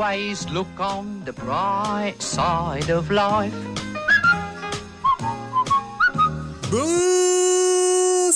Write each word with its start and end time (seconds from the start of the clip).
always 0.00 0.48
look 0.50 0.66
on 0.78 1.22
the 1.26 1.32
bright 1.32 2.14
side 2.22 2.90
of 2.90 3.10
life. 3.10 3.52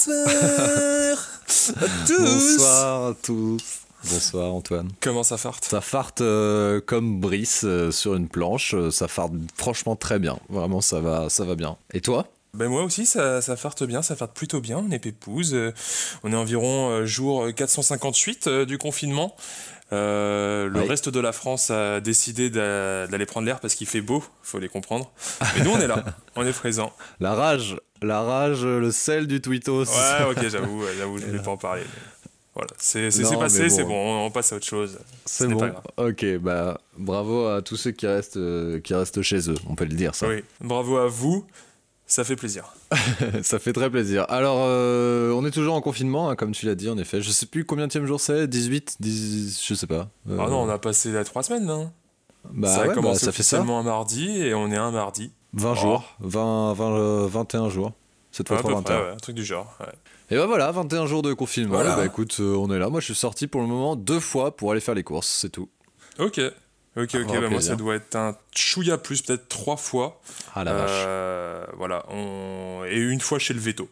Bonsoir 0.04 1.16
à 1.80 1.86
tous 2.06 2.18
Bonsoir 2.18 3.06
à 3.08 3.14
tous. 3.22 3.62
Bonsoir 4.10 4.52
Antoine. 4.52 4.88
Comment 5.00 5.22
ça 5.22 5.38
farte? 5.38 5.64
Ça 5.64 5.80
farte 5.80 6.20
euh, 6.20 6.82
comme 6.84 7.20
Brice 7.20 7.62
euh, 7.64 7.90
sur 7.90 8.14
une 8.14 8.28
planche. 8.28 8.74
euh, 8.74 8.90
Ça 8.90 9.08
farte 9.08 9.32
franchement 9.56 9.96
très 9.96 10.18
bien. 10.18 10.38
Vraiment, 10.50 10.82
ça 10.82 11.00
va, 11.00 11.30
ça 11.30 11.44
va 11.44 11.54
bien. 11.54 11.78
Et 11.94 12.02
toi? 12.02 12.26
Ben 12.52 12.68
moi 12.68 12.84
aussi, 12.84 13.04
ça, 13.04 13.42
ça 13.42 13.56
farte 13.56 13.82
bien, 13.82 14.00
ça 14.02 14.14
farte 14.14 14.32
plutôt 14.36 14.60
bien, 14.60 14.78
on 14.78 14.88
est 14.92 15.00
pépouze. 15.00 15.54
euh, 15.54 15.72
on 16.22 16.32
est 16.32 16.36
environ 16.36 16.88
euh, 16.90 17.04
jour 17.04 17.48
458 17.52 18.46
euh, 18.46 18.64
du 18.64 18.78
confinement. 18.78 19.34
Euh, 19.94 20.68
le 20.68 20.80
Oui. 20.80 20.88
reste 20.88 21.08
de 21.08 21.20
la 21.20 21.32
France 21.32 21.70
a 21.70 22.00
décidé 22.00 22.50
d'a- 22.50 23.06
d'aller 23.06 23.26
prendre 23.26 23.46
l'air 23.46 23.60
parce 23.60 23.74
qu'il 23.74 23.86
fait 23.86 24.00
beau, 24.00 24.24
faut 24.42 24.58
les 24.58 24.68
comprendre. 24.68 25.10
Mais 25.56 25.64
nous, 25.64 25.70
on 25.70 25.78
est 25.80 25.86
là, 25.86 26.04
on 26.36 26.44
est 26.46 26.52
présent. 26.52 26.92
La 27.20 27.34
rage, 27.34 27.76
la 28.02 28.22
rage, 28.22 28.64
le 28.64 28.90
sel 28.90 29.26
du 29.26 29.40
tweetos. 29.40 29.84
Ouais, 29.84 30.30
ok, 30.30 30.48
j'avoue, 30.48 30.82
je 30.98 31.04
voulais 31.04 31.42
pas 31.42 31.52
en 31.52 31.56
parler. 31.56 31.82
Voilà, 32.54 32.70
c'est 32.78 33.08
passé, 33.38 33.62
bon. 33.64 33.68
c'est 33.74 33.82
bon, 33.84 33.94
on, 33.94 34.26
on 34.26 34.30
passe 34.30 34.52
à 34.52 34.56
autre 34.56 34.66
chose. 34.66 34.98
C'est 35.24 35.44
Ce 35.44 35.48
bon. 35.48 35.58
pas 35.58 35.68
grave. 35.70 35.82
Ok, 35.96 36.24
bah 36.38 36.80
bravo 36.96 37.46
à 37.48 37.62
tous 37.62 37.76
ceux 37.76 37.90
qui 37.90 38.06
restent, 38.06 38.36
euh, 38.36 38.78
qui 38.80 38.94
restent 38.94 39.22
chez 39.22 39.50
eux. 39.50 39.56
On 39.68 39.74
peut 39.74 39.84
le 39.86 39.94
dire 39.96 40.14
ça. 40.14 40.28
Oui, 40.28 40.44
bravo 40.60 40.96
à 40.98 41.08
vous, 41.08 41.44
ça 42.06 42.24
fait 42.24 42.36
plaisir. 42.36 42.74
ça 43.42 43.58
fait 43.58 43.72
très 43.72 43.90
plaisir. 43.90 44.26
Alors, 44.28 44.58
euh, 44.60 45.32
on 45.32 45.44
est 45.46 45.50
toujours 45.50 45.74
en 45.74 45.80
confinement, 45.80 46.28
hein, 46.30 46.36
comme 46.36 46.52
tu 46.52 46.66
l'as 46.66 46.74
dit 46.74 46.88
en 46.88 46.98
effet. 46.98 47.20
Je 47.22 47.30
sais 47.30 47.46
plus 47.46 47.64
combien 47.64 47.86
de 47.86 48.04
jour 48.06 48.20
c'est. 48.20 48.46
18, 48.46 48.96
10, 49.00 49.62
je 49.66 49.74
sais 49.74 49.86
pas. 49.86 50.08
Euh, 50.28 50.38
Ah 50.40 50.48
non, 50.48 50.62
on 50.62 50.68
a 50.68 50.78
passé 50.78 51.10
la 51.12 51.24
trois 51.24 51.42
semaines, 51.42 51.66
là. 51.66 51.90
bah, 52.52 52.68
ça 52.68 52.82
a 52.82 52.88
ouais, 52.88 52.94
bah, 53.00 53.14
ça 53.14 53.20
fait 53.20 53.28
officiellement 53.28 53.80
un 53.80 53.82
mardi 53.84 54.28
et 54.40 54.54
on 54.54 54.70
est 54.70 54.76
un 54.76 54.90
mardi. 54.90 55.32
20 55.54 55.70
Oh. 55.72 55.74
jours, 55.76 56.04
20, 56.20 56.72
20, 56.74 56.92
euh, 56.96 57.26
21 57.28 57.68
jours. 57.70 57.92
Cette 58.32 58.48
fois 58.48 58.56
Ouais, 58.56 58.62
à 58.64 58.66
peu 58.66 58.74
21. 58.74 58.82
près, 58.82 59.04
ouais, 59.04 59.10
un 59.12 59.16
truc 59.16 59.36
du 59.36 59.44
genre. 59.44 59.78
Et 60.30 60.36
bah 60.36 60.46
voilà, 60.46 60.70
21 60.72 61.06
jours 61.06 61.22
de 61.22 61.32
confinement. 61.34 61.74
Voilà. 61.74 61.94
Bah 61.96 62.04
écoute, 62.04 62.36
euh, 62.40 62.56
on 62.56 62.70
est 62.72 62.78
là. 62.80 62.88
Moi, 62.88 62.98
je 63.00 63.04
suis 63.04 63.14
sorti 63.14 63.46
pour 63.46 63.60
le 63.60 63.68
moment 63.68 63.94
deux 63.94 64.18
fois 64.20 64.56
pour 64.56 64.72
aller 64.72 64.80
faire 64.80 64.94
les 64.96 65.04
courses, 65.04 65.28
c'est 65.28 65.50
tout. 65.50 65.68
Ok. 66.18 66.40
Ok, 66.96 67.14
ok, 67.14 67.30
Ah, 67.36 67.40
bah 67.40 67.48
moi 67.50 67.60
ça 67.60 67.74
doit 67.74 67.96
être 67.96 68.14
un 68.14 68.36
chouïa 68.54 68.98
plus, 68.98 69.22
peut-être 69.22 69.48
trois 69.48 69.76
fois. 69.76 70.20
Ah 70.54 70.62
la 70.64 70.74
vache. 70.74 70.90
Euh, 71.06 71.64
voilà, 71.76 72.04
on... 72.10 72.82
et 72.88 72.96
une 72.98 73.20
fois 73.20 73.38
chez 73.40 73.52
le 73.54 73.60
veto. 73.60 73.88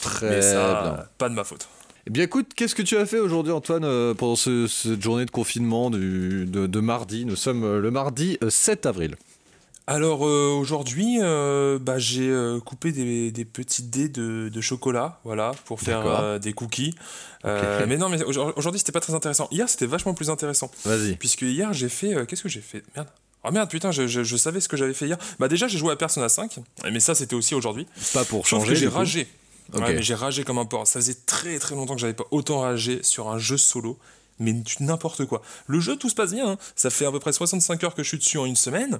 Très 0.00 0.30
Mais 0.30 0.42
ça, 0.42 0.82
bien. 0.82 1.04
pas 1.18 1.28
de 1.28 1.34
ma 1.34 1.44
faute. 1.44 1.68
Eh 2.06 2.10
bien 2.10 2.24
écoute, 2.24 2.52
qu'est-ce 2.56 2.74
que 2.74 2.80
tu 2.82 2.96
as 2.96 3.04
fait 3.04 3.18
aujourd'hui, 3.18 3.52
Antoine, 3.52 3.84
euh, 3.84 4.14
pendant 4.14 4.36
ce- 4.36 4.66
cette 4.66 5.02
journée 5.02 5.26
de 5.26 5.30
confinement 5.30 5.90
du, 5.90 6.46
de, 6.46 6.66
de 6.66 6.80
mardi? 6.80 7.26
Nous 7.26 7.36
sommes 7.36 7.64
euh, 7.64 7.80
le 7.80 7.90
mardi 7.90 8.38
euh, 8.42 8.48
7 8.48 8.86
avril. 8.86 9.16
Alors 9.90 10.26
euh, 10.26 10.50
aujourd'hui, 10.50 11.16
euh, 11.22 11.78
bah, 11.80 11.98
j'ai 11.98 12.28
euh, 12.28 12.60
coupé 12.60 12.92
des, 12.92 13.30
des 13.30 13.44
petits 13.46 13.82
dés 13.82 14.10
de, 14.10 14.50
de 14.50 14.60
chocolat, 14.60 15.18
voilà, 15.24 15.52
pour 15.64 15.80
faire 15.80 16.38
des 16.38 16.52
cookies. 16.52 16.94
Mais 17.86 17.96
non, 17.96 18.10
mais 18.10 18.22
aujourd- 18.22 18.52
aujourd'hui 18.56 18.78
c'était 18.78 18.92
pas 18.92 19.00
très 19.00 19.14
intéressant. 19.14 19.48
Hier 19.50 19.66
c'était 19.66 19.86
vachement 19.86 20.12
plus 20.12 20.28
intéressant. 20.28 20.70
Vas-y. 20.84 21.16
Puisque 21.16 21.40
hier 21.40 21.72
j'ai 21.72 21.88
fait. 21.88 22.26
Qu'est-ce 22.26 22.42
que 22.42 22.50
j'ai 22.50 22.60
fait? 22.60 22.82
Merde. 22.96 23.08
Oh 23.44 23.50
merde, 23.50 23.70
putain, 23.70 23.90
je, 23.90 24.06
je- 24.06 24.24
je 24.24 24.36
savais 24.36 24.60
ce 24.60 24.68
que 24.68 24.76
j'avais 24.76 24.92
fait 24.92 25.06
hier. 25.06 25.16
Bah 25.38 25.48
déjà 25.48 25.68
j'ai 25.68 25.78
joué 25.78 25.90
à 25.92 25.96
Persona 25.96 26.28
5, 26.28 26.58
mais 26.92 27.00
ça 27.00 27.14
c'était 27.14 27.34
aussi 27.36 27.54
aujourd'hui. 27.54 27.86
Pas 28.12 28.26
pour 28.26 28.46
changer. 28.46 28.76
j'ai 28.76 28.88
ragé. 28.88 29.26
Ouais, 29.72 29.94
mais 29.94 30.02
j'ai 30.02 30.14
ragé 30.14 30.44
comme 30.44 30.58
un 30.58 30.66
porc. 30.66 30.86
Ça 30.86 31.00
faisait 31.00 31.16
très 31.24 31.58
très 31.58 31.74
longtemps 31.74 31.94
que 31.94 32.00
j'avais 32.02 32.12
pas 32.14 32.26
autant 32.30 32.60
ragé 32.60 33.02
sur 33.02 33.30
un 33.30 33.38
jeu 33.38 33.56
solo. 33.56 33.98
Mais 34.38 34.54
n'importe 34.80 35.24
quoi. 35.24 35.40
Le 35.66 35.80
jeu, 35.80 35.96
tout 35.96 36.08
se 36.10 36.14
passe 36.14 36.32
bien. 36.32 36.50
hein. 36.50 36.58
Ça 36.76 36.90
fait 36.90 37.04
à 37.06 37.10
peu 37.10 37.18
près 37.20 37.32
65 37.32 37.82
heures 37.84 37.94
que 37.94 38.02
je 38.02 38.08
suis 38.08 38.18
dessus 38.18 38.38
en 38.38 38.44
une 38.44 38.54
semaine. 38.54 38.98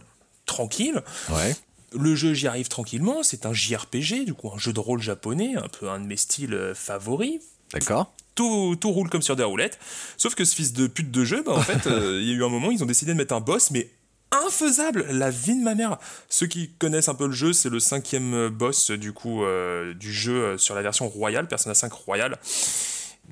Tranquille. 0.49 1.03
Ouais. 1.31 1.55
Le 1.93 2.15
jeu, 2.17 2.35
j'y 2.35 2.49
arrive 2.49 2.69
tranquillement. 2.69 3.23
C'est 3.23 3.47
un 3.47 3.53
JRPG, 3.53 4.25
du 4.25 4.35
coup, 4.35 4.51
un 4.53 4.59
jeu 4.59 4.73
de 4.73 4.81
rôle 4.81 5.01
japonais, 5.01 5.55
un 5.57 5.69
peu 5.69 5.89
un 5.89 6.01
de 6.01 6.07
mes 6.07 6.17
styles 6.17 6.55
euh, 6.55 6.75
favoris. 6.75 7.41
D'accord. 7.73 8.13
Tout, 8.35 8.77
tout 8.81 8.91
roule 8.91 9.09
comme 9.09 9.23
sur 9.23 9.37
des 9.37 9.45
roulettes. 9.45 9.79
Sauf 10.17 10.35
que 10.35 10.45
ce 10.45 10.55
fils 10.55 10.73
de 10.73 10.87
pute 10.87 11.11
de 11.11 11.25
jeu, 11.25 11.43
bah, 11.45 11.53
en 11.53 11.63
fait, 11.63 11.87
euh, 11.91 12.19
il 12.21 12.29
y 12.29 12.33
a 12.33 12.35
eu 12.35 12.45
un 12.45 12.49
moment, 12.49 12.71
ils 12.71 12.83
ont 12.83 12.87
décidé 12.87 13.13
de 13.13 13.17
mettre 13.17 13.35
un 13.35 13.41
boss, 13.41 13.71
mais 13.71 13.91
infaisable, 14.31 15.07
la 15.11 15.31
vie 15.31 15.55
de 15.55 15.63
ma 15.63 15.75
mère. 15.75 15.99
Ceux 16.29 16.47
qui 16.47 16.71
connaissent 16.79 17.09
un 17.09 17.15
peu 17.15 17.27
le 17.27 17.33
jeu, 17.33 17.53
c'est 17.53 17.71
le 17.71 17.81
cinquième 17.81 18.49
boss 18.49 18.91
du 18.91 19.13
coup 19.15 19.45
euh, 19.45 19.95
du 19.95 20.13
jeu 20.13 20.59
sur 20.59 20.75
la 20.75 20.83
version 20.83 21.09
royale, 21.09 21.49
Persona 21.49 21.75
5 21.75 21.93
royale. 21.93 22.39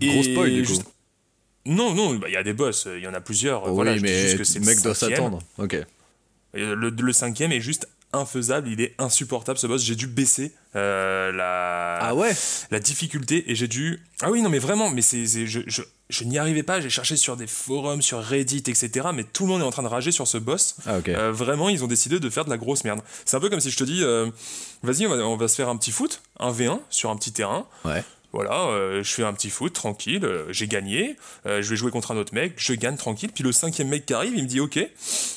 Gros 0.01 0.23
spoil, 0.23 0.53
du 0.53 0.65
coup. 0.65 0.83
Non, 1.67 1.95
non, 1.95 2.15
bah, 2.15 2.29
il 2.29 2.33
y 2.33 2.37
a 2.37 2.43
des 2.43 2.53
boss, 2.55 2.89
il 2.95 3.03
y 3.03 3.07
en 3.07 3.15
a 3.15 3.21
plusieurs. 3.21 3.65
oui, 3.65 3.75
voilà, 3.75 3.95
dis 3.95 4.01
mais 4.01 4.35
le 4.35 4.61
mec 4.65 4.81
doit 4.83 4.95
s'attendre. 4.95 5.41
Ok. 5.59 5.77
Et 6.55 6.61
Le, 6.65 6.91
le 6.91 7.13
cinquième 7.13 7.53
est 7.53 7.61
juste 7.61 7.89
infaisable, 8.13 8.69
il 8.69 8.81
est 8.81 8.95
insupportable 8.99 9.59
ce 9.59 9.67
boss. 9.67 9.83
J'ai 9.83 9.97
dû 9.97 10.07
baisser 10.07 10.53
euh, 10.75 11.33
la, 11.33 11.99
Ah 12.01 12.15
ouais 12.15 12.33
la 12.71 12.81
difficulté 12.81 13.51
et 13.51 13.55
j'ai 13.55 13.69
dû. 13.69 14.03
Ah 14.23 14.31
oui, 14.31 14.43
non, 14.43 14.49
mais 14.49 14.59
vraiment, 14.59 14.91
mais 14.91 15.03
c'est, 15.03 15.27
je, 15.27 15.61
je, 15.67 15.83
je 16.09 16.25
n'y 16.25 16.39
arrivais 16.39 16.63
pas. 16.63 16.81
J'ai 16.81 16.89
cherché 16.89 17.17
sur 17.17 17.37
des 17.37 17.47
forums, 17.47 18.01
sur 18.03 18.23
Reddit, 18.23 18.59
etc. 18.67 19.09
Mais 19.13 19.25
tout 19.25 19.45
le 19.45 19.51
monde 19.51 19.61
est 19.63 19.65
en 19.65 19.71
train 19.71 19.83
de 19.83 19.89
rager 19.89 20.13
sur 20.13 20.27
ce 20.27 20.39
boss. 20.39 20.77
Ah. 20.87 20.99
Euh, 21.09 21.33
vraiment, 21.33 21.69
ils 21.69 21.85
ont 21.85 21.89
décidé 21.89 22.19
de 22.21 22.31
faire 22.31 22.45
de 22.45 22.51
la 22.51 22.57
grosse 22.57 22.85
merde. 22.85 23.01
C'est 23.25 23.37
un 23.37 23.41
peu 23.41 23.51
comme 23.51 23.61
si 23.61 23.71
je 23.71 23.77
te 23.77 23.85
dis, 23.85 24.03
euh, 24.03 24.31
vas-y, 24.83 25.07
on 25.07 25.11
va, 25.15 25.17
on 25.27 25.37
va 25.37 25.49
se 25.49 25.57
faire 25.57 25.69
un 25.69 25.77
petit 25.77 25.93
foot, 25.93 26.23
un 26.39 26.53
V1 26.53 26.81
sur 26.91 27.11
un 27.11 27.17
petit 27.17 27.33
terrain. 27.33 27.67
Ouais. 27.85 28.03
Voilà, 28.37 28.67
euh, 28.67 29.03
je 29.03 29.15
fais 29.15 29.25
un 29.25 29.33
petit 29.33 29.49
foot 29.49 29.73
tranquille, 29.73 30.23
euh, 30.23 30.45
j'ai 30.53 30.69
gagné, 30.69 31.17
euh, 31.47 31.63
je 31.63 31.71
vais 31.71 31.77
jouer 31.77 31.91
contre 31.91 32.11
un 32.11 32.19
autre 32.19 32.35
mec, 32.35 32.53
je 32.59 32.75
gagne 32.75 32.99
tranquille, 32.99 33.31
puis 33.33 33.43
le 33.43 33.51
cinquième 33.51 33.89
mec 33.89 34.05
qui 34.05 34.13
arrive, 34.13 34.35
il 34.37 34.43
me 34.43 34.47
dit 34.47 34.61
ok, 34.61 34.79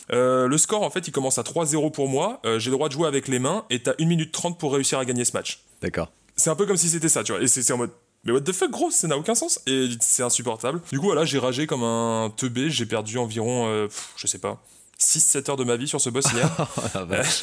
le 0.10 0.58
score 0.58 0.84
en 0.84 0.90
fait 0.90 1.08
il 1.08 1.12
commence 1.14 1.38
à 1.38 1.44
3-0 1.44 1.92
pour 1.92 2.10
moi, 2.10 2.42
j'ai 2.58 2.70
le 2.70 2.76
droit 2.76 2.90
de 2.90 2.94
jouer 2.94 3.08
avec 3.08 3.30
les 3.30 3.40
mains 3.40 3.64
et 3.70 3.82
t'as 3.82 3.94
1 4.02 4.06
minute 4.06 4.34
30 4.34 4.60
pour 4.60 4.74
réussir 4.74 5.00
à 5.00 5.06
gagner 5.06 5.24
ce 5.24 5.32
match. 5.32 5.64
D'accord. 5.82 6.12
C'est 6.36 6.50
un 6.50 6.58
peu 6.58 6.66
comme 6.66 6.76
si 6.76 6.90
c'était 6.90 7.08
ça, 7.08 7.24
tu 7.24 7.32
vois, 7.32 7.42
et 7.42 7.48
c'est 7.48 7.72
en 7.72 7.78
mode 7.78 7.92
mais 8.26 8.34
what 8.34 8.42
the 8.42 8.52
fuck 8.52 8.70
gros, 8.70 8.92
ça 8.92 9.08
n'a 9.08 9.18
aucun 9.18 9.34
sens 9.34 9.62
et 9.66 9.88
c'est 10.02 10.24
insupportable. 10.24 10.81
Du 10.92 11.00
coup 11.00 11.06
voilà, 11.06 11.24
j'ai 11.24 11.40
ragé 11.40 11.68
comme 11.68 11.84
un 11.84 12.34
teubé, 12.36 12.70
j'ai 12.70 12.86
perdu 12.86 13.18
environ, 13.18 13.88
pff, 13.88 14.10
je 14.18 14.28
sais 14.28 14.40
pas, 14.40 14.62
6-7 15.00 15.50
heures 15.50 15.58
de 15.58 15.64
ma 15.64 15.76
vie 15.78 15.88
sur 15.88 16.02
ce 16.02 16.10
boss 16.10 16.26
hier. 16.34 16.50
Oh 16.96 17.06
vache. 17.06 17.42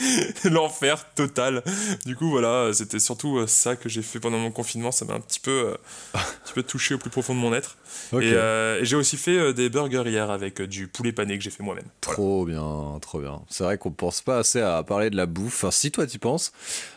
L'enfer 0.44 1.04
total. 1.14 1.62
Du 2.04 2.16
coup, 2.16 2.30
voilà, 2.30 2.72
c'était 2.72 2.98
surtout 2.98 3.38
euh, 3.38 3.46
ça 3.46 3.76
que 3.76 3.88
j'ai 3.88 4.02
fait 4.02 4.20
pendant 4.20 4.38
mon 4.38 4.50
confinement. 4.50 4.90
Ça 4.90 5.04
m'a 5.04 5.14
un 5.14 5.20
petit 5.20 5.40
peu, 5.40 5.50
euh, 5.50 5.74
un 6.14 6.20
petit 6.44 6.52
peu 6.54 6.62
touché 6.62 6.94
au 6.94 6.98
plus 6.98 7.10
profond 7.10 7.34
de 7.34 7.38
mon 7.40 7.54
être. 7.54 7.76
Et, 8.12 8.32
euh, 8.34 8.80
et 8.80 8.84
j'ai 8.84 8.96
aussi 8.96 9.16
fait 9.16 9.36
euh, 9.36 9.52
des 9.52 9.68
burgers 9.68 10.04
hier 10.06 10.30
avec 10.30 10.60
euh, 10.60 10.66
du 10.66 10.88
poulet 10.88 11.12
pané 11.12 11.38
que 11.38 11.44
j'ai 11.44 11.50
fait 11.50 11.62
moi-même. 11.62 11.84
Voilà. 12.04 12.16
Trop 12.16 12.44
bien, 12.44 12.98
trop 13.00 13.20
bien. 13.20 13.40
C'est 13.48 13.64
vrai 13.64 13.78
qu'on 13.78 13.90
pense 13.90 14.20
pas 14.22 14.38
assez 14.38 14.60
à 14.60 14.82
parler 14.82 15.10
de 15.10 15.16
la 15.16 15.26
bouffe. 15.26 15.64
Enfin, 15.64 15.70
si 15.70 15.90
toi 15.90 16.06
tu 16.06 16.18
penses, 16.18 16.52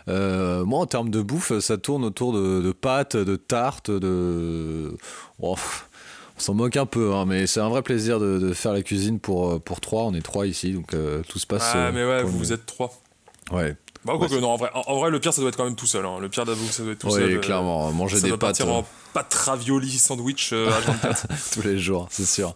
euh, 0.08 0.66
moi 0.66 0.80
en 0.80 0.86
termes 0.86 1.10
de 1.10 1.22
bouffe, 1.22 1.58
ça 1.60 1.78
tourne 1.78 2.04
autour 2.04 2.34
de, 2.34 2.62
de 2.62 2.72
pâtes, 2.72 3.16
de 3.16 3.36
tartes, 3.36 3.92
de. 3.92 4.98
Oh, 5.40 5.56
s'en 6.44 6.54
moque 6.54 6.78
un 6.78 6.86
peu, 6.86 7.14
hein, 7.14 7.26
mais 7.26 7.48
c'est 7.48 7.60
un 7.60 7.70
vrai 7.70 7.82
plaisir 7.82 8.20
de, 8.20 8.38
de 8.40 8.54
faire 8.54 8.74
la 8.74 8.82
cuisine 8.84 9.20
pour, 9.20 9.52
euh, 9.54 9.60
pour 9.60 9.82
trois. 9.82 10.04
On 10.04 10.14
est 10.14 10.22
trois 10.22 10.46
ici, 10.48 10.72
donc 10.74 10.94
euh, 10.94 11.22
tout 11.28 11.40
se 11.40 11.48
passe. 11.48 11.72
Ah, 11.74 11.88
euh, 11.88 11.92
mais 11.94 12.06
ouais, 12.06 12.24
vous, 12.24 12.54
êtes 12.54 12.66
trois. 12.66 12.94
Ouais, 13.52 13.76
Bah, 14.06 14.14
quoi 14.18 14.28
que 14.28 14.36
non, 14.40 14.50
en 14.52 14.58
vrai, 14.58 14.70
en, 14.74 14.82
en 14.88 15.00
vrai, 15.00 15.10
le 15.10 15.20
pire, 15.20 15.34
ça 15.34 15.42
doit 15.42 15.50
être 15.50 15.58
quand 15.58 15.66
même 15.66 15.76
tout 15.76 15.86
seul. 15.88 16.06
hein. 16.06 16.20
Le 16.20 16.30
pire 16.30 16.46
d'avouer 16.46 16.68
que 16.68 16.74
ça 16.74 16.84
doit 16.84 16.92
être 16.94 17.00
tout 17.00 17.08
Oui, 17.08 17.14
seul. 17.14 17.32
euh, 17.36 17.40
clairement. 17.40 17.92
Manger 17.92 18.18
ça 18.18 18.22
des 18.24 18.30
doit 18.30 18.38
pâtes 18.38 18.58
partir 18.60 18.70
en 18.74 18.86
pâte 19.14 19.34
ravioli 19.34 19.90
sandwich 19.92 20.52
euh, 20.54 20.70
H24. 20.70 21.26
tous 21.54 21.62
les 21.68 21.78
jours, 21.80 22.08
c'est 22.12 22.26
sûr. 22.26 22.56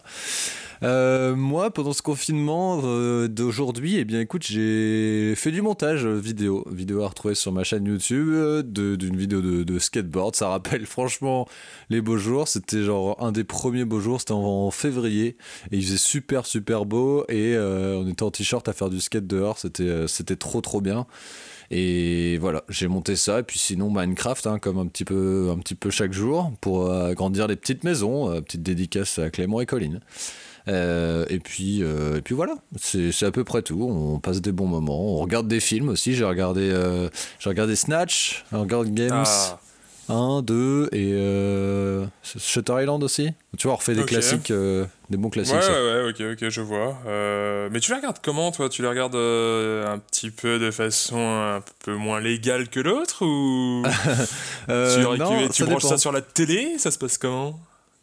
Euh, 0.82 1.34
moi, 1.34 1.70
pendant 1.72 1.92
ce 1.92 2.02
confinement 2.02 2.80
euh, 2.84 3.28
d'aujourd'hui, 3.28 3.96
eh 3.96 4.04
bien, 4.04 4.20
écoute, 4.20 4.44
j'ai 4.44 5.34
fait 5.34 5.50
du 5.50 5.62
montage 5.62 6.06
vidéo, 6.06 6.64
vidéo 6.70 7.02
à 7.02 7.08
retrouver 7.08 7.34
sur 7.34 7.52
ma 7.52 7.64
chaîne 7.64 7.86
YouTube, 7.86 8.28
euh, 8.30 8.62
d'une 8.62 9.16
vidéo 9.16 9.40
de, 9.40 9.78
skateboard. 9.78 10.36
Ça 10.36 10.48
rappelle 10.48 10.86
franchement 10.86 11.48
les 11.90 12.00
beaux 12.00 12.16
jours. 12.16 12.48
C'était 12.48 12.82
genre 12.82 13.16
un 13.22 13.32
des 13.32 13.44
premiers 13.44 13.84
beaux 13.84 14.00
jours. 14.00 14.20
C'était 14.20 14.32
en, 14.32 14.70
février 14.70 15.36
et 15.70 15.76
il 15.76 15.82
faisait 15.82 15.96
super 15.96 16.44
super 16.44 16.84
beau 16.84 17.24
et 17.28 17.56
on 17.58 18.06
était 18.06 18.22
en 18.22 18.30
t-shirt 18.30 18.68
à 18.68 18.72
faire 18.72 18.90
du 18.90 19.00
skate 19.00 19.26
dehors. 19.26 19.58
C'était 19.58 20.06
c'était 20.06 20.36
trop 20.36 20.60
trop 20.60 20.80
bien. 20.80 21.06
Et 21.70 22.38
voilà, 22.38 22.64
j'ai 22.68 22.86
monté 22.86 23.16
ça. 23.16 23.40
Et 23.40 23.42
puis 23.42 23.58
sinon, 23.58 23.90
Minecraft, 23.90 24.46
hein, 24.46 24.58
comme 24.58 24.78
un 24.78 24.86
petit 24.86 25.04
peu, 25.04 25.50
un 25.50 25.58
petit 25.58 25.74
peu 25.74 25.90
chaque 25.90 26.12
jour, 26.12 26.52
pour 26.60 26.92
agrandir 26.92 27.46
les 27.46 27.56
petites 27.56 27.84
maisons. 27.84 28.40
Petite 28.42 28.62
dédicace 28.62 29.18
à 29.18 29.30
Clément 29.30 29.60
et 29.60 29.66
Colline. 29.66 30.00
Euh, 30.68 31.24
et 31.30 31.38
puis, 31.38 31.82
euh, 31.82 32.18
et 32.18 32.20
puis 32.20 32.34
voilà, 32.34 32.54
c'est 32.76 33.22
à 33.24 33.30
peu 33.30 33.44
près 33.44 33.62
tout. 33.62 33.82
On 33.82 34.18
passe 34.18 34.40
des 34.40 34.52
bons 34.52 34.66
moments. 34.66 35.00
On 35.00 35.16
regarde 35.18 35.48
des 35.48 35.60
films 35.60 35.88
aussi. 35.88 36.14
J'ai 36.14 36.24
regardé, 36.24 36.70
euh, 36.72 37.08
regardé 37.44 37.74
Snatch, 37.76 38.44
Hunger 38.52 38.82
Games 38.86 39.24
Ah, 39.26 39.58
1, 40.10 40.42
2 40.42 40.88
et 40.92 41.10
euh, 41.12 42.04
Shutter 42.22 42.82
Island 42.82 43.02
aussi. 43.02 43.30
Tu 43.56 43.66
vois, 43.66 43.74
on 43.74 43.76
refait 43.76 43.94
des 43.94 44.04
classiques, 44.04 44.52
des 44.52 45.16
bons 45.16 45.30
classiques. 45.30 45.54
Ouais, 45.54 45.62
ça. 45.62 45.72
ouais, 45.72 46.02
ouais, 46.02 46.10
ok, 46.10 46.20
ok, 46.42 46.48
je 46.50 46.60
vois. 46.60 46.98
Mais 47.70 47.80
tu 47.80 47.90
les 47.92 47.96
regardes 47.98 48.18
comment, 48.22 48.50
toi? 48.52 48.68
Tu 48.68 48.82
les 48.82 48.88
regardes 48.88 49.16
un 49.16 49.98
petit 49.98 50.30
peu 50.30 50.58
de 50.58 50.70
façon 50.70 51.18
un 51.18 51.62
peu 51.84 51.94
moins 51.94 52.20
légale 52.20 52.68
que 52.68 52.80
l'autre 52.80 53.24
Ou 53.24 53.82
tu, 54.66 54.72
non, 55.18 55.42
tu, 55.44 55.48
tu 55.48 55.62
ça 55.62 55.64
branches 55.64 55.82
dépend. 55.82 55.88
ça 55.88 55.98
sur 55.98 56.12
la 56.12 56.20
télé? 56.20 56.76
Ça 56.78 56.90
se 56.90 56.98
passe 56.98 57.16
comment? 57.16 57.58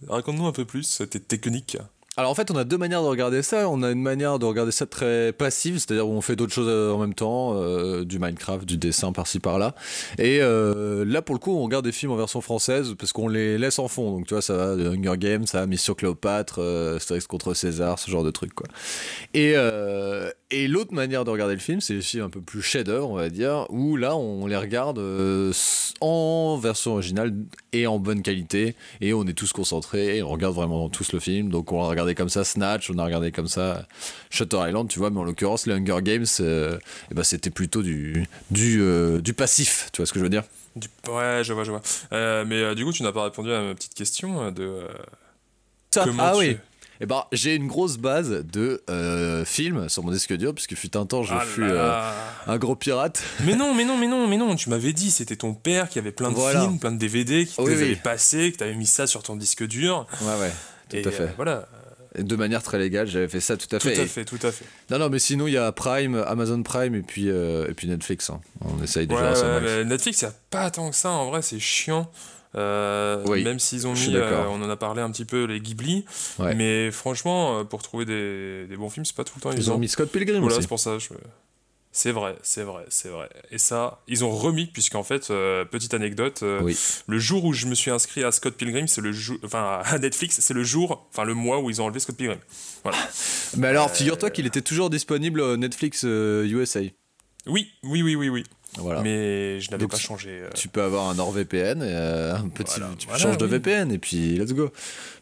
Raconte-nous 0.07 0.45
un 0.47 0.51
peu 0.51 0.65
plus 0.65 1.01
tes 1.09 1.19
techniques. 1.19 1.77
Alors 2.17 2.31
en 2.31 2.35
fait, 2.35 2.49
on 2.49 2.55
a 2.55 2.63
deux 2.63 2.77
manières 2.77 3.01
de 3.01 3.07
regarder 3.07 3.41
ça. 3.41 3.67
On 3.67 3.83
a 3.83 3.91
une 3.91 4.01
manière 4.01 4.39
de 4.39 4.45
regarder 4.45 4.71
ça 4.71 4.85
très 4.85 5.33
passive, 5.33 5.79
c'est-à-dire 5.79 6.07
où 6.07 6.13
on 6.13 6.21
fait 6.21 6.37
d'autres 6.37 6.53
choses 6.53 6.69
euh, 6.69 6.93
en 6.93 6.97
même 6.97 7.13
temps, 7.13 7.53
euh, 7.55 8.05
du 8.05 8.19
Minecraft, 8.19 8.65
du 8.65 8.77
dessin 8.77 9.11
par-ci 9.11 9.39
par-là. 9.39 9.75
Et 10.17 10.39
euh, 10.41 11.03
là, 11.05 11.21
pour 11.21 11.35
le 11.35 11.39
coup, 11.39 11.51
on 11.51 11.63
regarde 11.63 11.83
des 11.83 11.91
films 11.91 12.13
en 12.13 12.15
version 12.15 12.39
française 12.39 12.95
parce 12.97 13.11
qu'on 13.11 13.27
les 13.27 13.57
laisse 13.57 13.79
en 13.79 13.89
fond. 13.89 14.11
Donc 14.11 14.27
tu 14.27 14.33
vois, 14.33 14.41
ça 14.41 14.55
va 14.55 14.75
de 14.77 14.87
Hunger 14.87 15.17
Games, 15.17 15.45
ça 15.45 15.59
va 15.59 15.65
Mission 15.67 15.93
Cléopâtre, 15.93 16.59
euh, 16.59 16.99
contre 17.27 17.53
César, 17.53 17.99
ce 17.99 18.09
genre 18.09 18.23
de 18.23 18.31
trucs 18.31 18.53
quoi. 18.53 18.67
Et, 19.33 19.55
et 20.51 20.67
l'autre 20.67 20.93
manière 20.93 21.25
de 21.25 21.31
regarder 21.31 21.55
le 21.55 21.59
film, 21.59 21.81
c'est 21.81 21.99
films 22.01 22.23
un 22.25 22.29
peu 22.29 22.39
plus 22.41 22.61
chef-d'œuvre, 22.61 23.09
on 23.09 23.15
va 23.15 23.29
dire, 23.29 23.65
où 23.69 23.97
là, 23.97 24.15
on 24.15 24.45
les 24.45 24.55
regarde 24.55 24.99
euh, 24.99 25.51
en 26.01 26.57
version 26.61 26.93
originale 26.93 27.33
et 27.73 27.87
en 27.87 27.97
bonne 27.99 28.21
qualité, 28.21 28.75
et 29.01 29.13
on 29.13 29.25
est 29.25 29.33
tous 29.33 29.53
concentrés, 29.53 30.17
et 30.17 30.23
on 30.23 30.29
regarde 30.29 30.53
vraiment 30.55 30.87
tous 30.89 31.11
le 31.13 31.19
film. 31.19 31.49
Donc 31.49 31.71
on 31.71 31.83
a 31.83 31.87
regardé 31.87 32.13
comme 32.15 32.29
ça 32.29 32.43
Snatch, 32.43 32.89
on 32.91 32.97
a 32.99 33.05
regardé 33.05 33.31
comme 33.31 33.47
ça 33.47 33.87
Shutter 34.29 34.57
Island, 34.67 34.87
tu 34.87 34.99
vois, 34.99 35.09
mais 35.09 35.19
en 35.19 35.23
l'occurrence, 35.23 35.65
les 35.65 35.73
Hunger 35.73 35.97
Games, 36.03 36.25
euh, 36.39 36.77
eh 37.11 37.13
ben, 37.15 37.23
c'était 37.23 37.49
plutôt 37.49 37.81
du, 37.81 38.27
du, 38.51 38.81
euh, 38.81 39.21
du 39.21 39.33
passif, 39.33 39.89
tu 39.93 40.01
vois 40.01 40.05
ce 40.05 40.13
que 40.13 40.19
je 40.19 40.23
veux 40.25 40.29
dire? 40.29 40.43
Du- 40.75 40.87
Ouais, 41.09 41.41
je 41.43 41.53
vois, 41.53 41.63
je 41.63 41.71
vois. 41.71 41.81
Mais 42.45 42.75
du 42.75 42.85
coup, 42.85 42.91
tu 42.91 43.01
n'as 43.03 43.11
pas 43.11 43.23
répondu 43.23 43.51
à 43.51 43.61
ma 43.61 43.73
petite 43.73 43.93
question 43.93 44.51
de 44.51 44.81
Ça, 45.91 46.03
comment 46.03 46.23
ah 46.23 46.31
tu- 46.33 46.39
oui 46.39 46.57
eh 47.01 47.05
ben, 47.05 47.23
j'ai 47.31 47.55
une 47.55 47.67
grosse 47.67 47.97
base 47.97 48.29
de 48.51 48.81
euh, 48.89 49.43
films 49.45 49.89
sur 49.89 50.03
mon 50.03 50.11
disque 50.11 50.33
dur, 50.35 50.53
puisque 50.53 50.75
fut 50.75 50.95
un 50.97 51.05
temps, 51.05 51.23
je 51.23 51.33
Ah 51.33 51.41
fus 51.41 51.63
euh, 51.63 52.11
un 52.47 52.57
gros 52.57 52.75
pirate. 52.75 53.21
Mais 53.43 53.55
non, 53.55 53.73
mais 53.75 53.85
non, 53.85 53.97
mais 53.97 54.07
non, 54.07 54.27
mais 54.27 54.37
non. 54.37 54.55
Tu 54.55 54.69
m'avais 54.69 54.93
dit, 54.93 55.11
c'était 55.11 55.35
ton 55.35 55.53
père 55.53 55.89
qui 55.89 55.99
avait 55.99 56.11
plein 56.11 56.29
de 56.29 56.35
Voilà. 56.35 56.61
films, 56.61 56.79
plein 56.79 56.91
de 56.91 56.97
DVD, 56.99 57.45
qui 57.45 57.55
te 57.55 57.61
Oui, 57.61 57.71
les 57.71 57.77
oui. 57.77 57.83
avait 57.83 57.95
passés, 57.95 58.51
que 58.51 58.57
t'avais 58.57 58.75
mis 58.75 58.85
ça 58.87 59.07
sur 59.07 59.23
ton 59.23 59.35
disque 59.35 59.65
dur. 59.67 60.07
Ouais, 60.21 60.39
ouais, 60.39 60.51
tout 60.89 60.95
et 60.97 61.07
à 61.07 61.11
fait. 61.11 61.23
euh, 61.23 61.27
voilà, 61.35 61.67
de 62.17 62.35
manière 62.37 62.63
très 62.63 62.79
légale, 62.79 63.07
j'avais 63.07 63.27
fait 63.27 63.41
ça 63.41 63.57
tout 63.57 63.67
à 63.75 63.79
tout 63.79 63.89
fait. 63.89 63.99
à 63.99 64.03
Et- 64.03 64.07
fait, 64.07 64.23
tout 64.23 64.39
à 64.41 64.51
fait. 64.53 64.63
Non, 64.89 64.97
non, 64.99 65.09
mais 65.09 65.19
sinon, 65.19 65.47
il 65.47 65.53
y 65.53 65.57
a 65.57 65.69
Prime, 65.73 66.23
Amazon 66.27 66.63
Prime 66.63 66.95
et 66.95 67.01
puis, 67.01 67.29
euh, 67.29 67.67
et 67.69 67.73
puis 67.73 67.87
Netflix. 67.89 68.29
hein. 68.29 68.39
On 68.61 68.81
essaye 68.81 69.05
de 69.05 69.13
Ouais, 69.13 69.19
gérer 69.19 69.35
ça. 69.35 69.59
ouais, 69.59 69.83
Netflix, 69.83 70.21
il 70.21 70.25
n'y 70.25 70.31
a 70.31 70.35
pas 70.49 70.71
tant 70.71 70.89
que 70.91 70.95
ça. 70.95 71.09
En 71.09 71.29
vrai, 71.29 71.41
c'est 71.41 71.59
chiant. 71.59 72.09
Euh, 72.55 73.21
Oui, 73.27 73.43
même 73.43 73.59
s'ils 73.59 73.85
ont 73.87 73.93
mis, 73.93 74.15
euh, 74.15 74.45
on 74.49 74.61
en 74.61 74.69
a 74.69 74.75
parlé 74.77 75.01
un 75.01 75.11
petit 75.11 75.25
peu, 75.25 75.43
les 75.45 75.59
Ghibli. 75.59 76.05
Ouais. 76.39 76.55
Mais 76.55 76.89
franchement, 76.91 77.59
euh, 77.59 77.63
pour 77.63 77.81
trouver 77.83 78.05
des, 78.05 78.65
des 78.67 78.77
bons 78.77 78.89
films, 78.89 79.05
c'est 79.05 79.15
pas 79.15 79.23
tout 79.25 79.33
le 79.35 79.41
temps 79.41 79.51
Ils 79.51 79.57
évident. 79.57 79.75
ont 79.75 79.79
mis 79.79 79.89
Scott 79.89 80.09
Pilgrim 80.11 80.39
Voilà, 80.39 80.55
aussi. 80.55 80.61
c'est 80.63 80.67
pour 80.69 80.79
ça. 80.79 80.97
je- 80.97 81.09
C'est 81.91 82.11
vrai, 82.11 82.35
c'est 82.43 82.63
vrai, 82.63 82.85
c'est 82.89 83.07
vrai. 83.09 83.29
Et 83.51 83.57
ça, 83.57 84.01
ils 84.09 84.23
ont 84.25 84.31
remis, 84.31 84.67
puisqu'en 84.67 85.03
fait, 85.03 85.29
euh, 85.31 85.63
petite 85.63 85.93
anecdote, 85.93 86.41
euh, 86.43 86.59
Oui. 86.61 86.77
le 87.07 87.17
jour 87.19 87.45
où 87.45 87.53
je 87.53 87.67
me 87.67 87.75
suis 87.75 87.89
inscrit 87.91 88.23
à 88.23 88.31
Scott 88.33 88.55
Pilgrim, 88.55 88.87
c'est 88.87 88.99
le 89.01 89.13
jour, 89.13 89.37
enfin 89.45 89.79
à 89.85 89.97
Netflix, 89.97 90.39
c'est 90.41 90.53
le 90.53 90.63
jour, 90.63 91.07
enfin 91.11 91.23
le 91.23 91.33
mois 91.33 91.59
où 91.61 91.69
ils 91.69 91.81
ont 91.81 91.85
enlevé 91.85 91.99
Scott 92.01 92.17
Pilgrim. 92.17 92.39
Mais 93.57 93.67
alors, 93.67 93.89
figure-toi 93.91 94.29
qu'il 94.29 94.45
était 94.45 94.61
toujours 94.61 94.89
disponible 94.89 95.55
Netflix 95.55 96.03
USA. 96.03 96.81
Oui, 97.47 97.69
oui, 97.83 98.01
oui, 98.01 98.15
oui, 98.15 98.29
oui. 98.29 98.43
Voilà. 98.77 99.01
Mais 99.01 99.59
je 99.61 99.71
n'avais 99.71 99.87
pas 99.87 99.97
changé. 99.97 100.29
euh, 100.31 100.49
Tu 100.53 100.67
peux 100.67 100.81
avoir 100.83 101.09
un 101.09 101.15
NordVPN, 101.15 101.81
et, 101.81 101.85
euh, 101.85 102.35
un 102.35 102.49
petit, 102.49 102.79
Voilà, 102.79 102.93
tu 102.97 103.07
voilà, 103.07 103.21
changes 103.23 103.37
de. 103.37 103.45
VPN 103.45 103.91
et 103.91 103.97
puis 103.97 104.37
let's 104.37 104.53
go. 104.53 104.69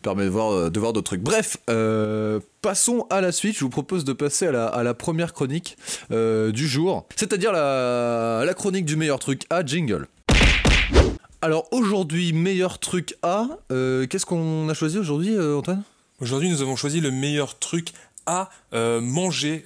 Permet 0.02 0.24
de 0.26 0.30
voir, 0.30 0.52
euh, 0.52 0.70
de 0.70 0.80
voir 0.80 0.94
d'autres 0.94 1.06
trucs. 1.06 1.22
Bref, 1.22 1.58
euh, 1.70 2.40
passons 2.62 3.06
à 3.10 3.22
la 3.22 3.32
suite. 3.32 3.56
Je 3.56 3.60
vous 3.62 3.70
propose 3.70 4.06
de 4.06 4.14
passer 4.14 4.48
à 4.48 4.52
la, 4.52 4.66
à 4.68 4.84
la 4.84 4.94
première 4.94 5.34
chronique 5.34 5.78
du 6.10 6.68
jour, 6.68 7.06
c'est-à-dire 7.16 7.52
la, 7.52 8.44
la 8.46 8.54
chronique 8.54 8.86
du 8.86 8.96
meilleur 8.96 9.20
truc 9.20 9.44
à 9.50 9.64
jingle. 9.66 10.08
Alors 11.42 11.68
aujourd'hui, 11.72 12.32
meilleur 12.34 12.80
truc 12.80 13.16
à. 13.22 13.48
Qu'est-ce 13.70 14.26
qu'on 14.26 14.68
a 14.70 14.74
choisi 14.74 14.98
aujourd'hui, 14.98 15.38
Antoine? 15.40 15.84
Aujourd'hui, 16.22 16.50
nous 16.50 16.62
avons 16.62 16.76
choisi 16.76 17.02
le 17.02 17.12
meilleur 17.12 17.60
truc 17.60 17.90
à 18.26 18.50
manger 18.74 19.66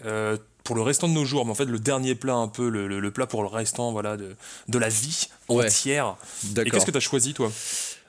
pour 0.68 0.76
le 0.76 0.82
restant 0.82 1.08
de 1.08 1.14
nos 1.14 1.24
jours. 1.24 1.46
Mais 1.46 1.52
en 1.52 1.56
fait, 1.56 1.64
le 1.66 1.80
dernier 1.80 2.14
plat, 2.14 2.36
un 2.36 2.50
peu, 2.50 2.68
le, 2.68 2.90
le- 2.90 3.00
le 3.00 3.12
plat 3.12 3.26
pour 3.26 3.42
le 3.42 3.48
restant 3.48 3.94
voilà, 3.94 4.18
de, 4.18 4.36
de 4.68 4.78
la 4.78 4.90
vie 4.90 5.30
Ouais. 5.48 5.66
entière. 5.66 6.18
Et 6.58 6.70
qu'est-ce 6.70 6.86
que 6.86 6.92
tu 6.92 6.98
as 6.98 7.00
choisi, 7.00 7.34
toi? 7.34 7.50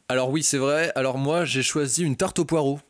Alors 0.09 0.31
oui, 0.31 0.43
c'est 0.43 0.59
vrai. 0.59 0.91
Alors 0.97 1.19
moi, 1.19 1.45
j'ai 1.45 1.63
choisi 1.63 2.03
une 2.03 2.17
tarte 2.17 2.41
au 2.41 2.45
poireau. 2.45 2.81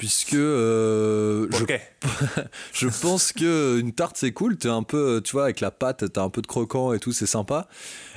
Puisque 0.00 0.32
euh, 0.32 1.46
je. 1.52 1.64
Je 2.72 2.88
pense 3.02 3.32
que 3.32 3.78
une 3.78 3.92
tarte 3.92 4.16
c'est 4.16 4.32
cool, 4.32 4.56
t'es 4.56 4.68
un 4.70 4.82
peu, 4.82 5.20
tu 5.22 5.32
vois, 5.32 5.44
avec 5.44 5.60
la 5.60 5.70
pâte, 5.70 6.10
t'as 6.10 6.22
un 6.22 6.30
peu 6.30 6.40
de 6.40 6.46
croquant 6.46 6.94
et 6.94 6.98
tout, 6.98 7.12
c'est 7.12 7.26
sympa. 7.26 7.68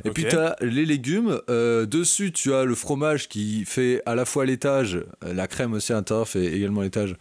Et 0.05 0.07
Ok. 0.09 0.13
puis 0.13 0.25
t'as 0.29 0.55
les 0.61 0.85
légumes, 0.85 1.41
euh, 1.49 1.85
dessus 1.85 2.31
tu 2.31 2.53
as 2.53 2.63
le 2.63 2.75
fromage 2.75 3.27
qui 3.27 3.65
fait 3.65 4.01
à 4.05 4.15
la 4.15 4.23
fois 4.23 4.45
l'étage, 4.45 4.95
euh, 5.25 5.33
la 5.33 5.47
crème 5.47 5.73
aussi 5.73 5.91
à 5.91 5.95
l'intérieur 5.95 6.25
fait 6.29 6.45
également 6.45 6.79
l'étage, 6.81 7.17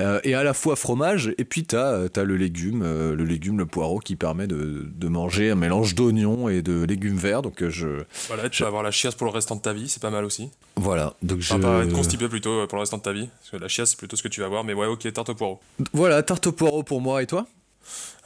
euh, 0.00 0.18
et 0.24 0.34
à 0.34 0.42
la 0.42 0.54
fois 0.54 0.74
fromage. 0.74 1.32
Et 1.38 1.44
puis 1.44 1.62
t'as 1.62 2.08
t'as 2.08 2.24
le 2.24 2.36
légume, 2.36 2.82
le 2.82 3.24
légume, 3.24 3.58
le 3.58 3.66
poireau 3.66 4.00
qui 4.00 4.16
permet 4.16 4.48
de, 4.48 4.86
de 4.92 5.08
manger 5.08 5.50
un 5.50 5.54
mélange 5.54 5.94
d'oignons 5.94 6.48
et 6.48 6.62
de 6.62 6.82
légumes 6.84 7.18
verts. 7.18 7.42
Donc 7.42 7.64
je, 7.68 8.02
Voilà, 8.26 8.48
tu 8.48 8.62
vas 8.64 8.66
avoir 8.68 8.82
la 8.82 8.90
chiasse 8.90 9.14
pour 9.14 9.28
le 9.28 9.32
restant 9.32 9.54
de 9.54 9.60
ta 9.62 9.72
vie, 9.72 9.88
c'est 9.88 10.02
pas 10.02 10.10
mal 10.10 10.24
aussi. 10.24 10.50
Voilà, 10.80 11.14
donc 11.22 11.40
je, 11.40 11.52
Enfin, 11.52 11.60
pas 11.62 11.84
être 11.84 11.92
constipé 11.92 12.28
plutôt 12.28 12.50
euh, 12.50 12.66
pour 12.66 12.76
le 12.76 12.80
restant 12.80 12.96
de 12.98 13.02
ta 13.02 13.12
vie. 13.12 13.28
Parce 13.38 13.50
que 13.50 13.56
la 13.56 13.68
chiasse, 13.68 13.90
c'est 13.90 13.98
plutôt 13.98 14.16
ce 14.16 14.22
que 14.22 14.28
tu 14.28 14.40
vas 14.40 14.46
avoir. 14.46 14.64
Mais 14.64 14.74
ouais, 14.74 14.86
ok, 14.86 15.12
tarte 15.12 15.28
au 15.30 15.34
poireau. 15.34 15.60
voilà, 15.92 16.22
tarte 16.22 16.46
au 16.46 16.52
poireau 16.52 16.82
pour 16.82 17.00
moi 17.00 17.22
et 17.22 17.26
toi? 17.26 17.46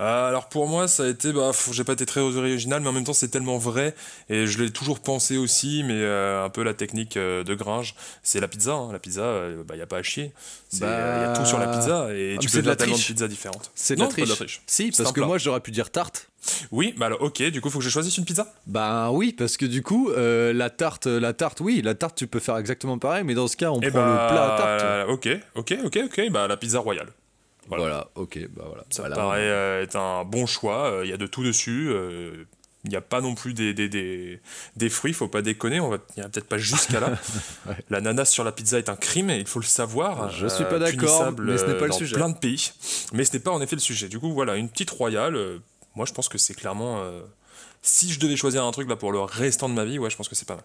Euh, 0.00 0.28
alors 0.28 0.48
pour 0.48 0.66
moi, 0.66 0.88
ça 0.88 1.04
a 1.04 1.06
été, 1.08 1.32
bah, 1.32 1.52
j'ai 1.70 1.84
pas 1.84 1.92
été 1.92 2.04
très 2.04 2.20
original, 2.20 2.82
mais 2.82 2.88
en 2.88 2.92
même 2.92 3.04
temps, 3.04 3.12
c'est 3.12 3.28
tellement 3.28 3.58
vrai, 3.58 3.94
et 4.28 4.46
je 4.46 4.60
l'ai 4.62 4.70
toujours 4.70 4.98
pensé 5.00 5.36
aussi, 5.36 5.84
mais 5.84 5.94
euh, 5.94 6.44
un 6.44 6.50
peu 6.50 6.64
la 6.64 6.74
technique 6.74 7.16
euh, 7.16 7.44
de 7.44 7.54
Gringe, 7.54 7.94
c'est 8.24 8.40
la 8.40 8.48
pizza. 8.48 8.72
hein. 8.74 8.88
La 8.92 8.98
pizza, 8.98 9.22
il 9.56 9.62
bah, 9.62 9.76
y 9.76 9.82
a 9.82 9.86
pas 9.86 9.98
à 9.98 10.02
chier. 10.02 10.32
Il 10.72 10.80
Bah, 10.80 10.86
y 11.20 11.24
a 11.24 11.32
tout 11.36 11.46
sur 11.46 11.58
la 11.60 11.68
pizza, 11.68 12.08
et 12.12 12.34
ah, 12.36 12.40
tu 12.40 12.48
c'est 12.48 12.62
de 12.62 12.66
la 12.66 12.74
tellement 12.76 12.96
de 12.96 13.00
pizzas 13.00 13.28
différentes. 13.28 13.70
C'est 13.76 13.94
de 13.94 14.00
la 14.00 14.06
de 14.08 14.20
la 14.20 14.34
triche. 14.34 14.62
Si, 14.66 14.90
parce 14.90 15.10
que 15.12 15.20
plat. 15.20 15.26
moi 15.26 15.38
j'aurais 15.38 15.60
pu 15.60 15.70
dire 15.70 15.90
tarte. 15.90 16.28
Oui, 16.72 16.92
bah 16.98 17.06
alors 17.06 17.22
ok, 17.22 17.42
du 17.44 17.60
coup, 17.62 17.70
faut 17.70 17.78
que 17.78 17.84
je 17.84 17.88
choisisse 17.88 18.18
une 18.18 18.24
pizza? 18.26 18.52
Bah 18.66 19.10
oui, 19.12 19.32
parce 19.32 19.56
que 19.56 19.64
du 19.64 19.82
coup, 19.82 20.10
euh, 20.10 20.52
la 20.52 20.68
tarte, 20.68 21.06
la 21.06 21.32
tarte, 21.32 21.60
oui, 21.60 21.80
la 21.82 21.94
tarte, 21.94 22.16
tu 22.16 22.26
peux 22.26 22.40
faire 22.40 22.58
exactement 22.58 22.98
pareil, 22.98 23.24
mais 23.24 23.34
dans 23.34 23.46
ce 23.48 23.56
cas, 23.56 23.70
on 23.70 23.80
Et 23.80 23.88
prend 23.90 24.00
bah, 24.00 24.28
le 24.28 24.34
plat 24.34 24.54
à 24.54 24.58
tarte. 24.58 25.10
ok, 25.10 25.28
ok, 25.54 25.74
ok, 25.84 25.98
ok, 26.06 26.30
bah 26.30 26.46
la 26.48 26.56
pizza 26.58 26.80
royale. 26.80 27.08
Voilà. 27.68 27.82
voilà. 27.84 28.08
ok, 28.16 28.38
bah 28.54 28.64
voilà. 28.66 28.84
Ça 28.90 29.02
Voilà. 29.02 29.16
paraît 29.16 29.40
euh, 29.48 29.82
être 29.82 29.96
un 29.96 30.24
bon 30.24 30.46
choix. 30.46 30.90
euh, 30.90 31.04
Il 31.04 31.10
y 31.10 31.12
a 31.12 31.16
de 31.16 31.26
tout 31.26 31.42
dessus. 31.42 31.88
euh, 31.90 32.44
Il 32.84 32.90
n'y 32.90 32.96
a 32.96 33.00
pas 33.00 33.22
non 33.22 33.34
plus 33.34 33.54
des, 33.54 33.72
des, 33.72 33.88
des, 33.88 34.40
des 34.76 34.88
fruits, 34.90 35.14
faut 35.14 35.28
pas 35.28 35.40
déconner, 35.40 35.80
on 35.80 35.88
va 35.88 35.96
peut-être 35.98 36.46
pas 36.48 36.58
jusqu'à 36.58 37.00
là. 37.00 37.18
Ouais. 37.66 37.76
L'ananas 37.88 38.26
sur 38.26 38.44
la 38.44 38.52
pizza 38.52 38.78
est 38.78 38.90
un 38.90 38.96
crime, 38.96 39.30
et 39.30 39.38
il 39.38 39.46
faut 39.46 39.58
le 39.60 39.64
savoir. 39.64 40.28
Je 40.30 40.46
suis 40.46 40.64
pas 40.64 40.74
euh, 40.74 40.78
d'accord, 40.78 41.32
mais 41.40 41.56
ce 41.56 41.64
n'est 41.64 41.78
pas 41.78 41.84
euh, 41.84 41.86
le 41.86 41.92
sujet. 41.92 42.14
plein 42.14 42.28
de 42.28 42.36
pays. 42.36 42.72
Mais 43.14 43.24
ce 43.24 43.32
n'est 43.32 43.38
pas 43.42 43.52
en 43.52 43.62
effet 43.62 43.76
le 43.76 43.80
sujet. 43.80 44.08
Du 44.08 44.18
coup, 44.18 44.34
voilà, 44.34 44.56
une 44.56 44.68
petite 44.68 44.90
royale. 44.90 45.34
euh, 45.36 45.58
moi, 45.94 46.04
je 46.04 46.12
pense 46.12 46.28
que 46.28 46.36
c'est 46.36 46.52
clairement. 46.54 47.00
euh, 47.02 47.22
si 47.80 48.12
je 48.12 48.18
devais 48.20 48.36
choisir 48.36 48.64
un 48.64 48.70
truc 48.72 48.86
là 48.88 48.96
pour 48.96 49.12
le 49.12 49.20
restant 49.20 49.68
de 49.70 49.74
ma 49.74 49.84
vie, 49.86 49.98
ouais, 49.98 50.10
je 50.10 50.16
pense 50.16 50.28
que 50.28 50.34
c'est 50.34 50.46
pas 50.48 50.56
mal. 50.56 50.64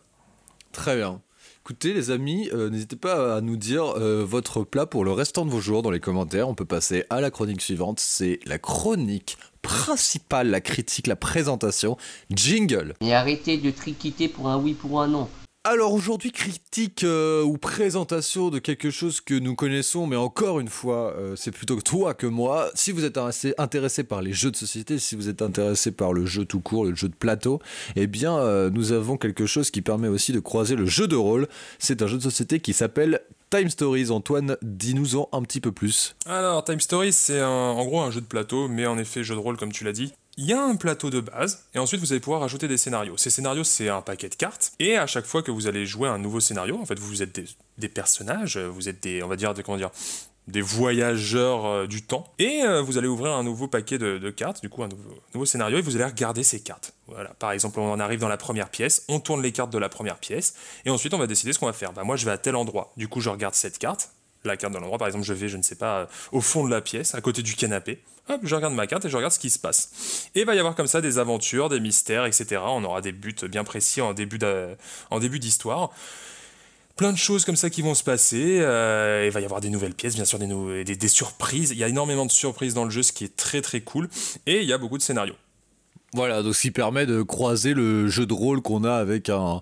Très 0.73 0.97
bien. 0.97 1.21
Écoutez, 1.63 1.93
les 1.93 2.09
amis, 2.09 2.49
euh, 2.53 2.69
n'hésitez 2.69 2.95
pas 2.95 3.35
à 3.35 3.41
nous 3.41 3.57
dire 3.57 3.97
euh, 3.97 4.23
votre 4.25 4.63
plat 4.63 4.85
pour 4.85 5.05
le 5.05 5.11
restant 5.11 5.45
de 5.45 5.51
vos 5.51 5.61
jours 5.61 5.81
dans 5.83 5.91
les 5.91 5.99
commentaires. 5.99 6.49
On 6.49 6.55
peut 6.55 6.65
passer 6.65 7.03
à 7.09 7.21
la 7.21 7.29
chronique 7.29 7.61
suivante. 7.61 7.99
C'est 7.99 8.39
la 8.45 8.57
chronique 8.57 9.37
principale, 9.61 10.49
la 10.49 10.61
critique, 10.61 11.05
la 11.05 11.15
présentation. 11.15 11.97
Jingle. 12.31 12.95
Et 13.01 13.13
arrêtez 13.13 13.57
de 13.57 13.69
triquiter 13.71 14.29
pour 14.29 14.49
un 14.49 14.57
oui, 14.57 14.73
pour 14.73 15.01
un 15.01 15.07
non. 15.07 15.29
Alors 15.65 15.91
aujourd'hui, 15.91 16.31
critique 16.31 17.03
euh, 17.03 17.43
ou 17.43 17.57
présentation 17.57 18.49
de 18.49 18.59
quelque 18.59 18.91
chose 18.91 19.19
que 19.19 19.33
nous 19.33 19.55
connaissons, 19.55 20.07
mais 20.07 20.15
encore 20.15 20.61
une 20.61 20.69
fois, 20.69 21.13
euh, 21.17 21.35
c'est 21.35 21.51
plutôt 21.51 21.81
toi 21.81 22.13
que 22.13 22.25
moi. 22.25 22.69
Si 22.75 22.93
vous 22.93 23.03
êtes 23.03 23.17
intéressé, 23.17 24.05
par 24.05 24.21
les 24.21 24.31
jeux 24.31 24.51
de 24.51 24.55
société, 24.55 24.99
si 24.99 25.17
vous 25.17 25.27
êtes 25.27 25.41
intéressé 25.41 25.91
par 25.91 26.13
le 26.13 26.25
jeu 26.25 26.45
tout 26.45 26.61
court, 26.61 26.85
le 26.85 26.95
jeu 26.95 27.09
de 27.09 27.15
plateau, 27.15 27.59
eh 27.97 28.07
bien, 28.07 28.37
euh, 28.37 28.69
nous 28.69 28.93
avons 28.93 29.17
quelque 29.17 29.45
chose 29.45 29.69
qui 29.69 29.81
permet 29.81 30.07
aussi 30.07 30.31
de 30.31 30.39
croiser 30.39 30.77
le 30.77 30.85
jeu 30.85 31.07
de 31.07 31.17
rôle. 31.17 31.49
C'est 31.77 32.01
un 32.01 32.07
jeu 32.07 32.15
de 32.15 32.23
société 32.23 32.61
qui 32.61 32.71
s'appelle 32.71 33.19
Time 33.49 33.69
Stories. 33.69 34.11
Antoine, 34.11 34.55
dis-nous-en 34.61 35.27
un 35.33 35.41
petit 35.41 35.59
peu 35.59 35.73
plus. 35.73 36.15
Alors, 36.25 36.63
Time 36.63 36.79
Stories, 36.79 37.11
c'est 37.11 37.43
en 37.43 37.83
gros 37.83 37.99
un 37.99 38.11
jeu 38.11 38.21
de 38.21 38.27
plateau, 38.27 38.69
mais 38.69 38.87
en 38.87 38.97
effet 38.97 39.25
jeu 39.25 39.35
de 39.35 39.41
rôle, 39.41 39.57
comme 39.57 39.73
tu 39.73 39.83
l'as 39.83 39.91
dit. 39.91 40.13
Il 40.41 40.45
y 40.45 40.53
a 40.53 40.63
un 40.63 40.77
plateau 40.77 41.09
de 41.09 41.19
base, 41.19 41.65
et 41.73 41.79
ensuite 41.79 41.99
vous 41.99 42.13
allez 42.13 42.21
pouvoir 42.21 42.43
ajouter 42.43 42.69
des 42.69 42.77
scénarios. 42.77 43.17
Ces 43.17 43.29
scénarios, 43.29 43.65
c'est 43.65 43.89
un 43.89 44.01
paquet 44.01 44.29
de 44.29 44.35
cartes, 44.35 44.71
et 44.79 44.95
à 44.95 45.05
chaque 45.05 45.25
fois 45.25 45.43
que 45.43 45.51
vous 45.51 45.67
allez 45.67 45.85
jouer 45.85 46.07
un 46.07 46.17
nouveau 46.17 46.39
scénario, 46.39 46.79
en 46.79 46.85
fait, 46.85 46.97
vous 46.97 47.21
êtes 47.21 47.37
des, 47.77 47.89
personnages, 47.89 48.57
vous 48.57 48.87
êtes 48.87 49.03
des, 49.03 49.21
on 49.21 49.27
va 49.27 49.35
dire, 49.35 49.53
des, 49.53 49.63
comment 49.63 49.77
des 50.47 50.61
voyageurs 50.61 51.65
euh, 51.65 51.87
du 51.87 52.03
temps, 52.03 52.33
et 52.39 52.61
euh, 52.63 52.81
vous 52.81 52.97
allez 52.97 53.09
ouvrir 53.09 53.33
un 53.33 53.43
nouveau 53.43 53.67
paquet 53.67 53.97
de, 53.97 54.29
cartes, 54.29 54.61
du 54.61 54.69
coup 54.69 54.81
un 54.81 54.87
nouveau, 54.87 55.13
nouveau 55.33 55.45
scénario, 55.45 55.77
et 55.77 55.81
vous 55.81 55.97
allez 55.97 56.05
regarder 56.05 56.43
ces 56.43 56.61
cartes. 56.61 56.93
Voilà, 57.07 57.31
par 57.31 57.51
exemple, 57.51 57.77
on 57.81 57.91
en 57.91 57.99
arrive 57.99 58.21
dans 58.21 58.29
la 58.29 58.37
première 58.37 58.69
pièce, 58.69 59.03
on 59.09 59.19
tourne 59.19 59.41
les 59.41 59.51
cartes 59.51 59.73
de 59.73 59.77
la 59.77 59.89
première 59.89 60.19
pièce, 60.19 60.53
et 60.85 60.89
ensuite 60.89 61.13
on 61.13 61.17
va 61.17 61.27
décider 61.27 61.51
ce 61.51 61.59
qu'on 61.59 61.65
va 61.65 61.73
faire. 61.73 61.91
Bah 61.91 62.05
moi, 62.05 62.15
je 62.15 62.23
vais 62.23 62.31
à 62.31 62.37
tel 62.37 62.55
endroit, 62.55 62.93
du 62.95 63.09
coup 63.09 63.19
je 63.19 63.29
regarde 63.29 63.55
cette 63.55 63.77
carte, 63.77 64.13
la 64.45 64.57
carte 64.57 64.73
de 64.73 64.79
l'endroit. 64.79 64.97
Par 64.97 65.07
exemple, 65.07 65.25
je 65.25 65.33
vais, 65.33 65.49
je 65.49 65.57
ne 65.57 65.63
sais 65.63 65.75
pas, 65.75 65.99
euh, 65.99 66.05
au 66.31 66.41
fond 66.41 66.63
de 66.63 66.69
la 66.69 66.81
pièce, 66.81 67.15
à 67.15 67.21
côté 67.21 67.41
du 67.41 67.55
canapé. 67.55 68.01
Hop, 68.29 68.41
je 68.43 68.55
regarde 68.55 68.73
ma 68.73 68.85
carte 68.87 69.05
et 69.05 69.09
je 69.09 69.15
regarde 69.17 69.33
ce 69.33 69.39
qui 69.39 69.49
se 69.49 69.59
passe. 69.59 70.29
Et 70.35 70.41
il 70.41 70.45
va 70.45 70.55
y 70.55 70.59
avoir 70.59 70.75
comme 70.75 70.87
ça 70.87 71.01
des 71.01 71.17
aventures, 71.17 71.67
des 71.69 71.79
mystères, 71.79 72.25
etc. 72.25 72.61
On 72.65 72.83
aura 72.83 73.01
des 73.01 73.11
buts 73.11 73.35
bien 73.49 73.63
précis 73.63 74.01
en 74.01 74.13
début 74.13 74.39
d'histoire. 75.39 75.89
plein 76.95 77.11
de 77.13 77.17
choses 77.17 77.45
comme 77.45 77.55
ça 77.55 77.69
qui 77.69 77.81
vont 77.81 77.95
se 77.95 78.03
passer. 78.03 78.59
Euh, 78.59 79.23
il 79.25 79.31
va 79.31 79.39
y 79.41 79.45
avoir 79.45 79.61
des 79.61 79.69
nouvelles 79.69 79.93
pièces, 79.95 80.15
bien 80.15 80.25
sûr, 80.25 80.37
des, 80.37 80.83
des, 80.83 80.95
des 80.95 81.07
surprises. 81.07 81.71
Il 81.71 81.77
y 81.77 81.83
a 81.83 81.87
énormément 81.87 82.25
de 82.25 82.31
surprises 82.31 82.73
dans 82.73 82.83
le 82.83 82.89
jeu, 82.91 83.03
ce 83.03 83.11
qui 83.13 83.23
est 83.23 83.35
très 83.35 83.61
très 83.61 83.81
cool. 83.81 84.09
Et 84.45 84.61
il 84.61 84.67
y 84.67 84.73
a 84.73 84.77
beaucoup 84.77 84.97
de 84.97 85.03
scénarios. 85.03 85.35
Voilà, 86.13 86.41
donc 86.43 86.55
ce 86.55 86.61
qui 86.61 86.71
permet 86.71 87.05
de 87.05 87.21
croiser 87.21 87.73
le 87.73 88.07
jeu 88.09 88.25
de 88.25 88.33
rôle 88.33 88.61
qu'on 88.61 88.83
a 88.83 88.93
avec 88.95 89.29
un, 89.29 89.61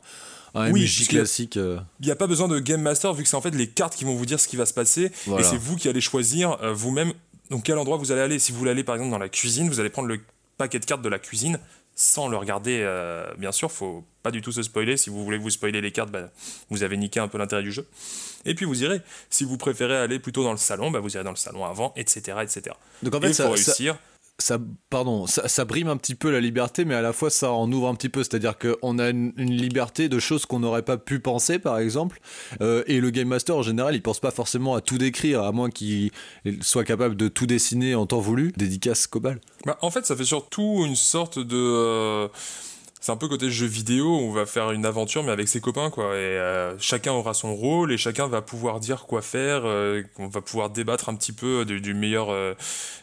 un 0.56 0.72
Oui, 0.72 0.84
MJ 0.84 1.08
classique. 1.10 1.58
euh. 1.58 1.78
Il 2.00 2.06
n'y 2.06 2.12
a 2.12 2.16
pas 2.16 2.26
besoin 2.28 2.48
de 2.48 2.58
Game 2.60 2.82
Master 2.82 3.14
vu 3.14 3.22
que 3.24 3.30
c'est 3.30 3.36
en 3.36 3.42
fait 3.42 3.54
les 3.54 3.68
cartes 3.68 3.96
qui 3.96 4.06
vont 4.06 4.16
vous 4.16 4.26
dire 4.26 4.40
ce 4.40 4.48
qui 4.48 4.56
va 4.56 4.66
se 4.66 4.74
passer 4.74 5.12
Voilà. 5.26 5.46
et 5.46 5.50
c'est 5.50 5.58
vous 5.58 5.76
qui 5.76 5.90
allez 5.90 6.00
choisir 6.02 6.58
euh, 6.64 6.72
vous-même 6.74 7.12
donc 7.50 7.64
quel 7.64 7.78
endroit 7.78 7.98
vous 7.98 8.12
allez 8.12 8.22
aller? 8.22 8.40
Si 8.40 8.52
vous 8.52 8.58
voulez 8.60 8.72
aller 8.72 8.84
par 8.84 8.96
exemple 8.96 9.12
dans 9.12 9.18
la 9.20 9.30
cuisine, 9.30 9.68
vous 9.70 9.80
allez 9.80 9.90
prendre 9.90 10.08
le 10.08 10.20
paquet 10.58 10.80
de 10.80 10.86
cartes 10.86 11.02
de 11.02 11.10
la 11.10 11.20
cuisine 11.20 11.60
sans 11.96 12.28
le 12.28 12.38
regarder. 12.38 12.82
euh, 12.84 13.26
bien 13.38 13.52
sûr, 13.52 13.72
faut 13.72 14.04
pas 14.24 14.32
du 14.32 14.42
tout 14.42 14.52
se 14.52 14.62
spoiler. 14.64 14.98
Si 14.98 15.10
vous 15.10 15.24
voulez 15.24 15.38
vous 15.38 15.50
spoiler 15.50 15.82
les 15.82 15.92
cartes, 15.92 16.12
bah, 16.12 16.30
vous 16.70 16.84
avez 16.84 16.98
niqué 16.98 17.20
un 17.20 17.28
peu 17.28 17.38
l'intérêt 17.38 17.64
du 17.64 17.72
jeu. 17.72 17.88
Et 18.46 18.54
puis 18.56 18.66
vous 18.66 18.84
irez. 18.84 19.02
Si 19.30 19.44
vous 19.46 19.58
préférez 19.58 19.96
aller 19.98 20.20
plutôt 20.20 20.44
dans 20.44 20.52
le 20.52 20.58
salon, 20.58 20.92
bah, 20.92 21.00
vous 21.00 21.14
irez 21.16 21.24
dans 21.24 21.32
le 21.32 21.36
salon 21.38 21.66
avant, 21.66 21.94
etc., 21.96 22.38
etc. 22.44 22.76
Donc 23.04 23.16
en 23.16 23.22
fait, 23.22 23.30
il 23.30 23.34
ça, 23.36 23.48
faut 23.48 23.56
ça- 23.56 23.72
réussir. 23.72 23.94
ça- 23.96 24.00
pardon, 24.90 25.26
ça, 25.28 25.48
ça 25.48 25.66
brime 25.66 25.88
un 25.88 25.98
petit 25.98 26.16
peu 26.16 26.32
la 26.32 26.40
liberté, 26.40 26.86
mais 26.86 26.96
à 26.96 27.02
la 27.02 27.14
fois 27.14 27.30
ça 27.30 27.52
en 27.52 27.72
ouvre 27.72 27.88
un 27.88 27.96
petit 27.96 28.10
peu. 28.10 28.24
C'est-à-dire 28.24 28.56
qu'on 28.58 29.00
a 29.00 29.10
une, 29.10 29.34
une 29.38 29.52
liberté 29.54 30.10
de 30.10 30.20
choses 30.20 30.46
qu'on 30.46 30.60
n'aurait 30.60 30.84
pas 30.84 30.98
pu 30.98 31.20
penser, 31.20 31.60
par 31.60 31.80
exemple. 31.80 32.20
Euh, 32.62 32.84
et 32.88 33.00
le 33.00 33.10
Game 33.10 33.28
Master, 33.28 33.56
en 33.58 33.64
général, 33.64 33.96
il 33.96 34.02
pense 34.02 34.20
pas 34.20 34.32
forcément 34.32 34.76
à 34.76 34.82
tout 34.82 34.98
décrire, 34.98 35.44
à 35.44 35.52
moins 35.52 35.70
qu'il 35.70 36.12
soit 36.62 36.84
capable 36.84 37.16
de 37.16 37.28
tout 37.28 37.48
dessiner 37.48 37.96
en 37.96 38.06
temps 38.06 38.20
voulu. 38.20 38.54
Dédicace 38.58 39.08
Cobal. 39.08 39.40
Bah, 39.66 39.78
en 39.82 39.92
fait, 39.92 40.06
ça 40.06 40.16
fait 40.16 40.24
surtout 40.26 40.84
une 40.86 40.96
sorte 40.96 41.40
de. 41.40 41.56
euh, 41.58 42.28
c'est 43.08 43.14
un 43.14 43.16
peu 43.16 43.30
côté 43.30 43.50
jeu 43.50 43.68
vidéo, 43.68 44.18
on 44.18 44.34
va 44.34 44.46
faire 44.46 44.72
une 44.72 44.86
aventure 44.86 45.24
mais 45.24 45.32
avec 45.32 45.48
ses 45.48 45.62
copains 45.62 45.90
quoi. 45.90 46.08
Et 46.08 46.18
euh, 46.18 46.78
chacun 46.78 47.14
aura 47.14 47.34
son 47.34 47.56
rôle 47.56 47.94
et 47.94 47.98
chacun 47.98 48.28
va 48.28 48.42
pouvoir 48.42 48.82
dire 48.82 49.06
quoi 49.06 49.22
faire. 49.22 49.62
euh, 49.64 50.04
on 50.18 50.28
va 50.28 50.42
pouvoir 50.42 50.72
débattre 50.72 51.08
un 51.08 51.16
petit 51.16 51.32
peu 51.32 51.64
du, 51.64 51.80
du 51.80 51.94
meilleur, 51.94 52.32
euh, 52.32 52.54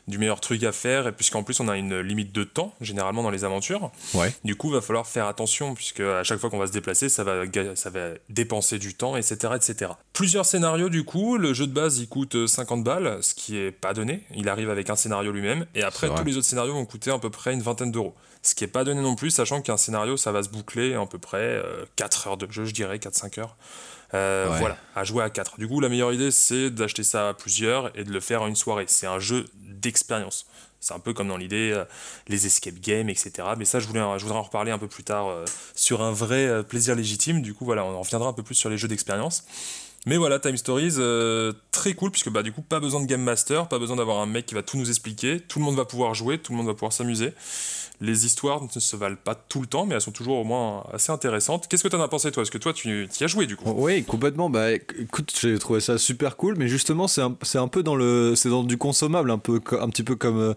du 0.06 0.18
meilleur 0.18 0.40
truc 0.42 0.62
à 0.62 0.72
faire. 0.72 1.08
Et 1.08 1.12
puisqu'en 1.12 1.42
plus 1.42 1.58
on 1.60 1.68
a 1.68 1.78
une 1.78 2.00
limite 2.00 2.32
de 2.32 2.44
temps 2.44 2.74
généralement 2.82 3.22
dans 3.22 3.30
les 3.30 3.44
aventures. 3.44 3.90
Ouais. 4.12 4.30
Du 4.44 4.56
coup, 4.56 4.68
va 4.68 4.82
falloir 4.82 5.06
faire 5.06 5.26
attention 5.26 5.72
puisque 5.72 6.00
à 6.00 6.22
chaque 6.22 6.38
fois 6.38 6.50
qu'on 6.50 6.58
va 6.58 6.66
se 6.66 6.72
déplacer, 6.72 7.08
ça 7.08 7.24
va, 7.24 7.44
ça 7.74 7.88
va 7.88 8.08
dépenser 8.28 8.78
du 8.78 8.92
temps, 8.92 9.16
etc., 9.16 9.54
etc. 9.56 9.92
Plusieurs 10.12 10.44
scénarios 10.44 10.90
du 10.90 11.04
coup. 11.04 11.38
Le 11.38 11.54
jeu 11.54 11.66
de 11.66 11.72
base 11.72 11.96
il 11.96 12.08
coûte 12.08 12.46
50 12.46 12.84
balles, 12.84 13.20
ce 13.22 13.32
qui 13.34 13.56
est 13.56 13.72
pas 13.72 13.94
donné. 13.94 14.22
Il 14.36 14.50
arrive 14.50 14.68
avec 14.68 14.90
un 14.90 14.96
scénario 14.96 15.32
lui-même 15.32 15.64
et 15.74 15.82
après 15.82 16.14
tous 16.14 16.24
les 16.24 16.36
autres 16.36 16.46
scénarios 16.46 16.74
vont 16.74 16.84
coûter 16.84 17.10
à 17.10 17.18
peu 17.18 17.30
près 17.30 17.54
une 17.54 17.62
vingtaine 17.62 17.90
d'euros. 17.90 18.14
Ce 18.44 18.54
qui 18.54 18.62
est 18.62 18.68
pas 18.68 18.84
donné 18.84 19.00
non 19.00 19.16
plus, 19.16 19.30
sachant 19.30 19.60
qu'un 19.62 19.76
scénario 19.76 20.16
ça 20.16 20.30
va 20.30 20.42
se 20.42 20.48
boucler 20.50 20.94
à 20.94 21.04
peu 21.06 21.18
près 21.18 21.60
4 21.96 22.28
heures 22.28 22.36
de 22.36 22.46
jeu, 22.52 22.64
je 22.66 22.72
dirais 22.74 22.98
4-5 22.98 23.40
heures. 23.40 23.56
Euh, 24.12 24.48
Ouais. 24.48 24.58
Voilà, 24.60 24.76
à 24.94 25.02
jouer 25.02 25.24
à 25.24 25.30
4. 25.30 25.58
Du 25.58 25.66
coup, 25.66 25.80
la 25.80 25.88
meilleure 25.88 26.12
idée 26.12 26.30
c'est 26.30 26.70
d'acheter 26.70 27.02
ça 27.02 27.30
à 27.30 27.34
plusieurs 27.34 27.90
et 27.98 28.04
de 28.04 28.12
le 28.12 28.20
faire 28.20 28.42
en 28.42 28.46
une 28.46 28.54
soirée. 28.54 28.84
C'est 28.86 29.06
un 29.06 29.18
jeu 29.18 29.46
d'expérience. 29.56 30.46
C'est 30.84 30.92
un 30.92 30.98
peu 30.98 31.14
comme 31.14 31.28
dans 31.28 31.38
l'idée, 31.38 31.72
euh, 31.72 31.84
les 32.28 32.44
escape 32.44 32.74
games, 32.74 33.08
etc. 33.08 33.32
Mais 33.56 33.64
ça, 33.64 33.80
je, 33.80 33.86
voulais, 33.86 34.02
je 34.18 34.22
voudrais 34.22 34.38
en 34.38 34.42
reparler 34.42 34.70
un 34.70 34.78
peu 34.78 34.86
plus 34.86 35.02
tard 35.02 35.28
euh, 35.28 35.46
sur 35.74 36.02
un 36.02 36.12
vrai 36.12 36.46
euh, 36.46 36.62
plaisir 36.62 36.94
légitime. 36.94 37.40
Du 37.40 37.54
coup, 37.54 37.64
voilà, 37.64 37.86
on 37.86 37.94
en 37.94 38.02
reviendra 38.02 38.28
un 38.28 38.32
peu 38.34 38.42
plus 38.42 38.54
sur 38.54 38.68
les 38.68 38.76
jeux 38.76 38.86
d'expérience. 38.86 39.44
Mais 40.06 40.16
voilà, 40.16 40.38
Time 40.38 40.56
Stories, 40.56 40.94
euh, 40.98 41.52
très 41.70 41.94
cool, 41.94 42.10
puisque 42.10 42.30
bah, 42.30 42.42
du 42.42 42.52
coup, 42.52 42.62
pas 42.62 42.80
besoin 42.80 43.00
de 43.00 43.06
Game 43.06 43.22
Master, 43.22 43.68
pas 43.68 43.78
besoin 43.78 43.96
d'avoir 43.96 44.20
un 44.20 44.26
mec 44.26 44.46
qui 44.46 44.54
va 44.54 44.62
tout 44.62 44.76
nous 44.76 44.88
expliquer. 44.88 45.40
Tout 45.40 45.58
le 45.58 45.64
monde 45.64 45.76
va 45.76 45.84
pouvoir 45.84 46.14
jouer, 46.14 46.38
tout 46.38 46.52
le 46.52 46.58
monde 46.58 46.66
va 46.66 46.74
pouvoir 46.74 46.92
s'amuser. 46.92 47.32
Les 48.00 48.26
histoires 48.26 48.60
ne 48.62 48.80
se 48.80 48.96
valent 48.96 49.16
pas 49.22 49.36
tout 49.36 49.60
le 49.60 49.66
temps, 49.66 49.86
mais 49.86 49.94
elles 49.94 50.00
sont 50.00 50.10
toujours 50.10 50.38
au 50.38 50.44
moins 50.44 50.84
assez 50.92 51.12
intéressantes. 51.12 51.68
Qu'est-ce 51.68 51.82
que 51.82 51.88
tu 51.88 51.94
en 51.94 52.02
as 52.02 52.08
pensé, 52.08 52.32
toi? 52.32 52.42
Parce 52.42 52.50
que 52.50 52.58
toi, 52.58 52.72
tu 52.72 53.08
y 53.18 53.24
as 53.24 53.26
joué, 53.28 53.46
du 53.46 53.56
coup? 53.56 53.70
Oui, 53.70 54.02
complètement. 54.04 54.50
Bah, 54.50 54.72
écoute, 54.72 55.32
j'ai 55.40 55.58
trouvé 55.58 55.80
ça 55.80 55.96
super 55.96 56.36
cool, 56.36 56.56
mais 56.58 56.66
justement, 56.68 57.06
c'est 57.06 57.22
un, 57.22 57.36
un 57.54 57.68
peu 57.68 57.82
dans 57.82 57.94
le, 57.94 58.34
c'est 58.34 58.50
dans 58.50 58.64
du 58.64 58.76
consommable, 58.76 59.30
un 59.30 59.38
peu, 59.38 59.60
un 59.80 59.88
petit 59.88 60.02
peu 60.02 60.16
comme 60.16 60.38
euh, 60.38 60.54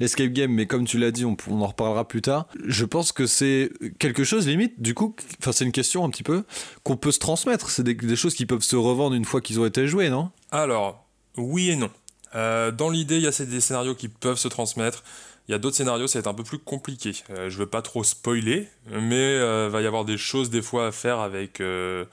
l'escape 0.00 0.30
game, 0.32 0.52
mais 0.52 0.66
comme 0.66 0.84
tu 0.84 0.98
l'as 0.98 1.12
dit, 1.12 1.24
on, 1.24 1.36
on 1.48 1.62
en 1.62 1.68
reparlera 1.68 2.06
plus 2.06 2.22
tard. 2.22 2.48
Je 2.64 2.84
pense 2.84 3.12
que 3.12 3.26
c'est 3.26 3.70
quelque 3.98 4.24
chose 4.24 4.46
limite, 4.48 4.82
du 4.82 4.94
coup, 4.94 5.14
enfin, 5.40 5.52
c'est 5.52 5.64
une 5.64 5.72
question 5.72 6.04
un 6.04 6.10
petit 6.10 6.24
peu 6.24 6.42
qu'on 6.82 6.96
peut 6.96 7.12
se 7.12 7.20
transmettre. 7.20 7.70
C'est 7.70 7.84
des, 7.84 7.94
des 7.94 8.16
choses 8.16 8.34
qui 8.34 8.46
peuvent 8.46 8.62
se 8.62 8.76
revendre 8.90 9.14
une 9.14 9.24
fois 9.24 9.40
qu'ils 9.40 9.58
ont 9.60 9.66
été 9.66 9.86
joués, 9.86 10.10
non? 10.10 10.30
Alors, 10.50 11.06
oui 11.36 11.70
et 11.70 11.76
non. 11.76 11.90
Euh, 12.34 12.70
dans 12.70 12.90
l'idée, 12.90 13.16
il 13.16 13.22
y 13.22 13.26
a 13.26 13.32
ces- 13.32 13.46
des 13.46 13.60
scénarios 13.60 13.94
qui 13.94 14.08
peuvent 14.08 14.38
se 14.38 14.48
transmettre. 14.48 15.02
Il 15.48 15.52
y 15.52 15.54
a 15.54 15.58
d'autres 15.58 15.76
scénarios, 15.76 16.06
ça 16.06 16.18
va 16.18 16.20
être 16.20 16.26
un 16.28 16.34
peu 16.34 16.44
plus 16.44 16.58
compliqué. 16.58 17.12
Euh, 17.30 17.50
je 17.50 17.58
veux 17.58 17.66
pas 17.66 17.82
trop 17.82 18.04
spoiler, 18.04 18.68
mais 18.88 19.16
euh, 19.16 19.68
va 19.68 19.80
y 19.82 19.86
avoir 19.86 20.04
des 20.04 20.16
choses 20.18 20.48
des 20.50 20.62
fois 20.62 20.86
à 20.88 20.92
faire 20.92 21.18
avec 21.18 21.60
euh, 21.60 22.04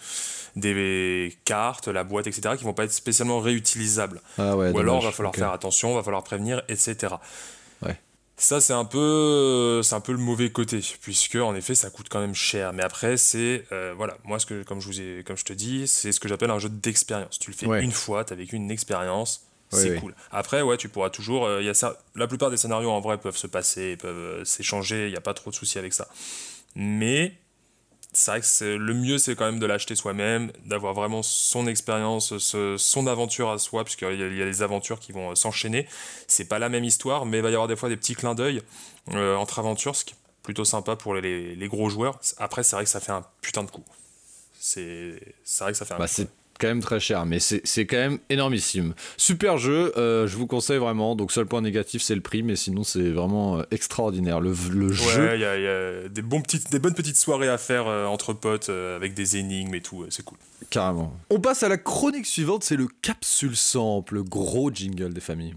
des 0.55 1.37
cartes, 1.45 1.87
la 1.87 2.03
boîte, 2.03 2.25
etc., 2.27 2.55
qui 2.57 2.63
vont 2.63 2.73
pas 2.73 2.85
être 2.85 2.93
spécialement 2.93 3.39
réutilisables. 3.39 4.21
Ah 4.39 4.55
ouais. 4.57 4.71
Ou 4.71 4.79
alors, 4.79 4.95
dommage. 4.95 5.03
va 5.05 5.11
falloir 5.11 5.35
faire 5.35 5.51
attention, 5.51 5.93
va 5.93 6.01
falloir 6.03 6.23
prévenir, 6.23 6.63
etc. 6.67 7.13
Ouais. 7.85 7.99
Ça, 8.39 8.61
c'est 8.61 8.73
un 8.73 8.85
peu, 8.85 9.81
c'est 9.83 9.95
un 9.95 9.99
peu 9.99 10.11
le 10.11 10.19
mauvais 10.19 10.51
côté, 10.51 10.79
puisque 11.01 11.35
en 11.35 11.55
effet, 11.55 11.73
ça 11.73 11.89
coûte 11.89 12.07
quand 12.07 12.19
même 12.19 12.35
cher. 12.35 12.71
Mais 12.71 12.83
après, 12.83 13.17
c'est, 13.17 13.65
euh, 13.71 13.93
voilà, 13.97 14.15
moi, 14.23 14.37
ce 14.37 14.45
que, 14.45 14.61
comme 14.61 14.79
je 14.79 14.85
vous 14.85 15.01
ai, 15.01 15.23
comme 15.25 15.37
je 15.37 15.43
te 15.43 15.53
dis, 15.53 15.87
c'est 15.87 16.11
ce 16.11 16.19
que 16.19 16.27
j'appelle 16.27 16.51
un 16.51 16.59
jeu 16.59 16.69
d'expérience. 16.69 17.39
Tu 17.39 17.49
le 17.49 17.57
fais 17.57 17.65
Ouais. 17.65 17.83
une 17.83 17.91
fois, 17.91 18.23
t'as 18.23 18.35
vécu 18.35 18.55
une 18.55 18.69
expérience, 18.69 19.47
c'est 19.71 19.99
cool. 19.99 20.13
Après, 20.31 20.61
ouais, 20.61 20.77
tu 20.77 20.87
pourras 20.87 21.09
toujours, 21.09 21.45
euh, 21.47 21.63
y 21.63 21.69
a 21.69 21.73
ça, 21.73 21.97
la 22.15 22.27
plupart 22.27 22.51
des 22.51 22.57
scénarios 22.57 22.91
en 22.91 23.01
vrai 23.01 23.17
peuvent 23.17 23.35
se 23.35 23.47
passer, 23.47 23.97
peuvent 23.97 24.15
euh, 24.15 24.45
s'échanger, 24.45 25.07
il 25.07 25.11
n'y 25.11 25.17
a 25.17 25.21
pas 25.21 25.33
trop 25.33 25.49
de 25.49 25.55
soucis 25.55 25.79
avec 25.79 25.93
ça. 25.93 26.07
Mais 26.75 27.33
c'est 28.17 28.31
vrai 28.31 28.39
que 28.39 28.45
c'est- 28.47 28.77
le 28.77 28.93
mieux, 28.93 29.17
c'est 29.19 29.35
quand 29.35 29.45
même 29.45 29.59
de 29.59 29.65
l'acheter 29.67 29.95
soi-même, 29.95 30.51
d'avoir 30.65 30.93
vraiment 30.95 31.21
son 31.23 31.67
expérience, 31.67 32.37
ce- 32.39 32.75
son 32.77 33.05
aventure 33.07 33.49
à 33.51 33.57
soi, 33.59 33.83
puisqu'il 33.83 34.05
y, 34.05 34.23
a- 34.23 34.27
il 34.27 34.35
y 34.37 34.41
a 34.41 34.45
les 34.45 34.61
aventures 34.63 34.99
qui 34.99 35.11
vont 35.11 35.31
euh, 35.31 35.35
s'enchaîner. 35.35 35.87
C'est 36.27 36.45
pas 36.45 36.59
la 36.59 36.69
même 36.69 36.83
histoire, 36.83 37.25
mais 37.25 37.37
il 37.37 37.43
va 37.43 37.49
y 37.49 37.53
avoir 37.53 37.67
des 37.67 37.75
fois 37.75 37.89
des 37.89 37.97
petits 37.97 38.15
clins 38.15 38.33
d'œil 38.35 38.61
euh, 39.13 39.35
entre 39.35 39.59
aventures, 39.59 39.95
ce 39.95 40.03
qui 40.05 40.13
est 40.13 40.17
plutôt 40.43 40.65
sympa 40.65 40.95
pour 40.95 41.13
les, 41.13 41.55
les 41.55 41.67
gros 41.67 41.89
joueurs. 41.89 42.19
Après, 42.37 42.63
c'est 42.63 42.75
vrai 42.75 42.85
que 42.85 42.89
ça 42.89 42.99
fait 42.99 43.11
un 43.11 43.23
putain 43.41 43.63
de 43.63 43.69
coup. 43.71 43.83
C'est 44.59 45.19
c'est 45.43 45.63
vrai 45.63 45.71
que 45.73 45.77
ça 45.77 45.85
fait 45.85 45.93
un 45.93 45.99
Bah, 45.99 46.07
coup. 46.07 46.13
c'est 46.15 46.27
quand 46.59 46.67
même 46.67 46.81
très 46.81 46.99
cher, 46.99 47.25
mais 47.25 47.39
c'est 47.39 47.61
c'est 47.65 47.85
quand 47.85 47.97
même 47.97 48.19
énormissime. 48.29 48.93
Super 49.17 49.57
jeu, 49.57 49.93
euh, 49.97 50.27
je 50.27 50.37
vous 50.37 50.47
conseille 50.47 50.77
vraiment. 50.77 51.15
Donc, 51.15 51.31
seul 51.31 51.45
point 51.45 51.61
négatif, 51.61 52.01
c'est 52.01 52.15
le 52.15 52.21
prix, 52.21 52.43
mais 52.43 52.55
sinon, 52.55 52.83
c'est 52.83 53.09
vraiment 53.11 53.59
euh, 53.59 53.63
extraordinaire. 53.71 54.39
Le, 54.39 54.53
le 54.71 54.91
jeu. 54.91 55.27
Ouais, 55.27 55.37
il 55.37 55.41
y 55.41 55.45
a, 55.45 55.57
il 55.57 55.63
y 55.63 55.67
a 55.67 56.09
des, 56.09 56.21
bons 56.21 56.41
petites, 56.41 56.71
des 56.71 56.79
bonnes 56.79 56.93
petites 56.93 57.17
soirées 57.17 57.49
à 57.49 57.57
faire 57.57 57.87
euh, 57.87 58.05
entre 58.05 58.33
potes 58.33 58.69
euh, 58.69 58.95
avec 58.95 59.13
des 59.13 59.37
énigmes 59.37 59.75
et 59.75 59.81
tout, 59.81 60.03
euh, 60.03 60.07
c'est 60.09 60.23
cool. 60.23 60.37
Carrément. 60.69 61.13
On 61.29 61.39
passe 61.39 61.63
à 61.63 61.69
la 61.69 61.77
chronique 61.77 62.25
suivante, 62.25 62.63
c'est 62.63 62.75
le 62.75 62.87
capsule 63.01 63.55
sample, 63.55 64.15
le 64.15 64.23
gros 64.23 64.71
jingle 64.71 65.13
des 65.13 65.21
familles. 65.21 65.55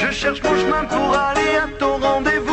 Je 0.00 0.10
cherche 0.10 0.42
mon 0.42 0.56
chemin 0.56 0.84
pour 0.84 1.14
aller 1.14 1.56
à 1.56 1.68
ton 1.78 1.98
rendez-vous. 1.98 2.50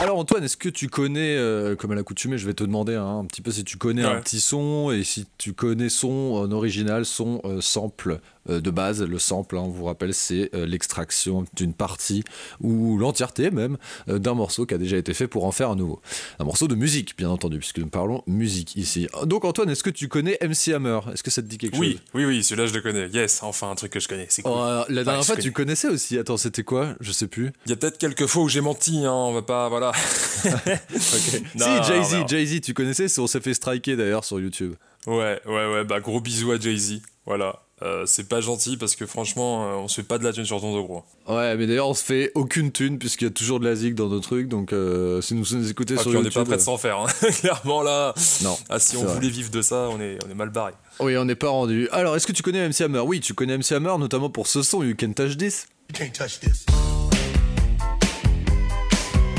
Alors 0.00 0.18
Antoine, 0.18 0.42
est-ce 0.42 0.56
que 0.56 0.68
tu 0.68 0.88
connais, 0.88 1.36
euh, 1.36 1.76
comme 1.76 1.92
à 1.92 1.94
l'accoutumée, 1.94 2.38
je 2.38 2.46
vais 2.46 2.54
te 2.54 2.64
demander 2.64 2.96
hein, 2.96 3.20
un 3.20 3.24
petit 3.24 3.40
peu 3.40 3.52
si 3.52 3.62
tu 3.62 3.76
connais 3.76 4.02
un 4.02 4.20
petit 4.20 4.40
son 4.40 4.90
et 4.90 5.04
si 5.04 5.26
tu 5.38 5.52
connais 5.52 5.88
son 5.90 6.50
original, 6.50 7.04
son 7.04 7.40
euh, 7.44 7.60
sample 7.60 8.18
de 8.48 8.70
base. 8.70 9.02
Le 9.02 9.18
sample, 9.18 9.56
hein, 9.56 9.62
on 9.64 9.68
vous 9.68 9.84
rappelle, 9.84 10.14
c'est 10.14 10.50
euh, 10.54 10.66
l'extraction 10.66 11.44
d'une 11.54 11.72
partie 11.74 12.22
ou 12.60 12.98
l'entièreté 12.98 13.50
même 13.50 13.76
euh, 14.08 14.18
d'un 14.18 14.34
morceau 14.34 14.66
qui 14.66 14.74
a 14.74 14.78
déjà 14.78 14.96
été 14.96 15.14
fait 15.14 15.28
pour 15.28 15.44
en 15.44 15.52
faire 15.52 15.70
un 15.70 15.76
nouveau. 15.76 16.00
Un 16.38 16.44
morceau 16.44 16.68
de 16.68 16.74
musique, 16.74 17.16
bien 17.16 17.30
entendu, 17.30 17.58
puisque 17.58 17.78
nous 17.78 17.88
parlons 17.88 18.22
musique 18.26 18.76
ici. 18.76 19.08
Donc 19.24 19.44
Antoine, 19.44 19.70
est-ce 19.70 19.82
que 19.82 19.90
tu 19.90 20.08
connais 20.08 20.38
MC 20.42 20.74
Hammer? 20.74 21.00
Est-ce 21.12 21.22
que 21.22 21.30
ça 21.30 21.42
te 21.42 21.46
dit 21.46 21.58
quelque 21.58 21.76
Oui, 21.78 21.92
chose? 21.92 22.00
oui, 22.14 22.24
oui, 22.24 22.42
celui-là 22.44 22.66
je 22.66 22.74
le 22.74 22.80
connais. 22.80 23.08
Yes, 23.08 23.42
enfin 23.42 23.70
un 23.70 23.74
truc 23.74 23.92
que 23.92 24.00
je 24.00 24.08
connais, 24.08 24.26
c'est 24.28 24.42
cool. 24.42 24.52
Oh, 24.54 24.58
euh, 24.60 24.84
la 24.88 25.04
dernière 25.04 25.24
fois, 25.24 25.34
connais. 25.36 25.44
tu 25.44 25.52
connaissais 25.52 25.88
aussi. 25.88 26.18
Attends, 26.18 26.36
c'était 26.36 26.62
quoi? 26.64 26.94
Je 27.00 27.12
sais 27.12 27.26
plus. 27.26 27.52
Il 27.66 27.70
y 27.70 27.72
a 27.72 27.76
peut-être 27.76 27.98
quelques 27.98 28.26
fois 28.26 28.42
où 28.42 28.48
j'ai 28.48 28.60
menti, 28.60 29.04
hein, 29.04 29.12
on 29.12 29.32
va 29.32 29.42
pas, 29.42 29.68
voilà. 29.68 29.92
si, 30.98 31.42
Non, 31.56 31.82
Jay-Z, 31.82 32.12
non, 32.12 32.18
non. 32.20 32.26
Jay-Z, 32.28 32.60
tu 32.60 32.74
connaissais 32.74 33.06
On 33.18 33.26
s'est 33.26 33.40
fait 33.40 33.54
striker 33.54 33.96
d'ailleurs 33.96 34.24
sur 34.24 34.40
YouTube. 34.40 34.74
Ouais, 35.06 35.40
ouais, 35.46 35.72
ouais, 35.72 35.84
bah 35.84 36.00
gros 36.00 36.20
bisous 36.20 36.52
à 36.52 36.58
Jay-Z, 36.58 37.00
voilà. 37.24 37.62
Euh, 37.82 38.06
c'est 38.06 38.28
pas 38.28 38.40
gentil 38.40 38.76
parce 38.76 38.96
que 38.96 39.06
franchement, 39.06 39.64
euh, 39.64 39.74
on 39.76 39.86
se 39.88 39.96
fait 39.96 40.06
pas 40.06 40.18
de 40.18 40.24
la 40.24 40.32
thune 40.32 40.44
sur 40.44 40.60
ton 40.60 40.72
dos, 40.72 40.84
gros. 40.84 41.04
Ouais, 41.28 41.56
mais 41.56 41.66
d'ailleurs, 41.66 41.88
on 41.88 41.94
se 41.94 42.02
fait 42.02 42.32
aucune 42.34 42.72
thune 42.72 42.98
puisqu'il 42.98 43.24
y 43.26 43.28
a 43.28 43.30
toujours 43.30 43.60
de 43.60 43.68
la 43.68 43.76
zig 43.76 43.94
dans 43.94 44.08
nos 44.08 44.18
trucs. 44.20 44.48
Donc, 44.48 44.72
euh, 44.72 45.20
si 45.20 45.34
nous 45.34 45.44
nous 45.52 45.70
écoutez 45.70 45.94
Ah, 45.96 46.02
sur 46.02 46.10
puis 46.10 46.18
on 46.18 46.22
n'est 46.22 46.26
YouTube, 46.26 46.42
pas 46.42 46.46
prêt 46.46 46.56
de 46.56 46.62
s'en 46.62 46.76
faire, 46.76 46.98
hein. 46.98 47.06
clairement 47.40 47.82
là. 47.82 48.14
non. 48.42 48.56
Ah, 48.68 48.78
si 48.80 48.96
on 48.96 49.04
vrai. 49.04 49.14
voulait 49.14 49.28
vivre 49.30 49.50
de 49.50 49.62
ça, 49.62 49.88
on 49.92 50.00
est, 50.00 50.18
on 50.26 50.30
est 50.30 50.34
mal 50.34 50.50
barré. 50.50 50.72
Oui, 50.98 51.16
on 51.16 51.24
n'est 51.24 51.36
pas 51.36 51.50
rendu. 51.50 51.88
Alors, 51.92 52.16
est-ce 52.16 52.26
que 52.26 52.32
tu 52.32 52.42
connais 52.42 52.68
MC 52.68 52.80
Hammer? 52.80 53.00
Oui, 53.00 53.20
tu 53.20 53.34
connais 53.34 53.56
MC 53.56 53.72
Hammer, 53.72 53.94
notamment 53.98 54.30
pour 54.30 54.48
ce 54.48 54.62
son 54.62 54.82
You 54.82 54.94
Can 54.98 55.12
Touch 55.12 55.36
This. 55.36 55.68
You 55.90 55.94
can't 55.96 56.12
touch 56.12 56.40
this. 56.40 56.66
touch 56.66 56.80
this. 56.80 57.04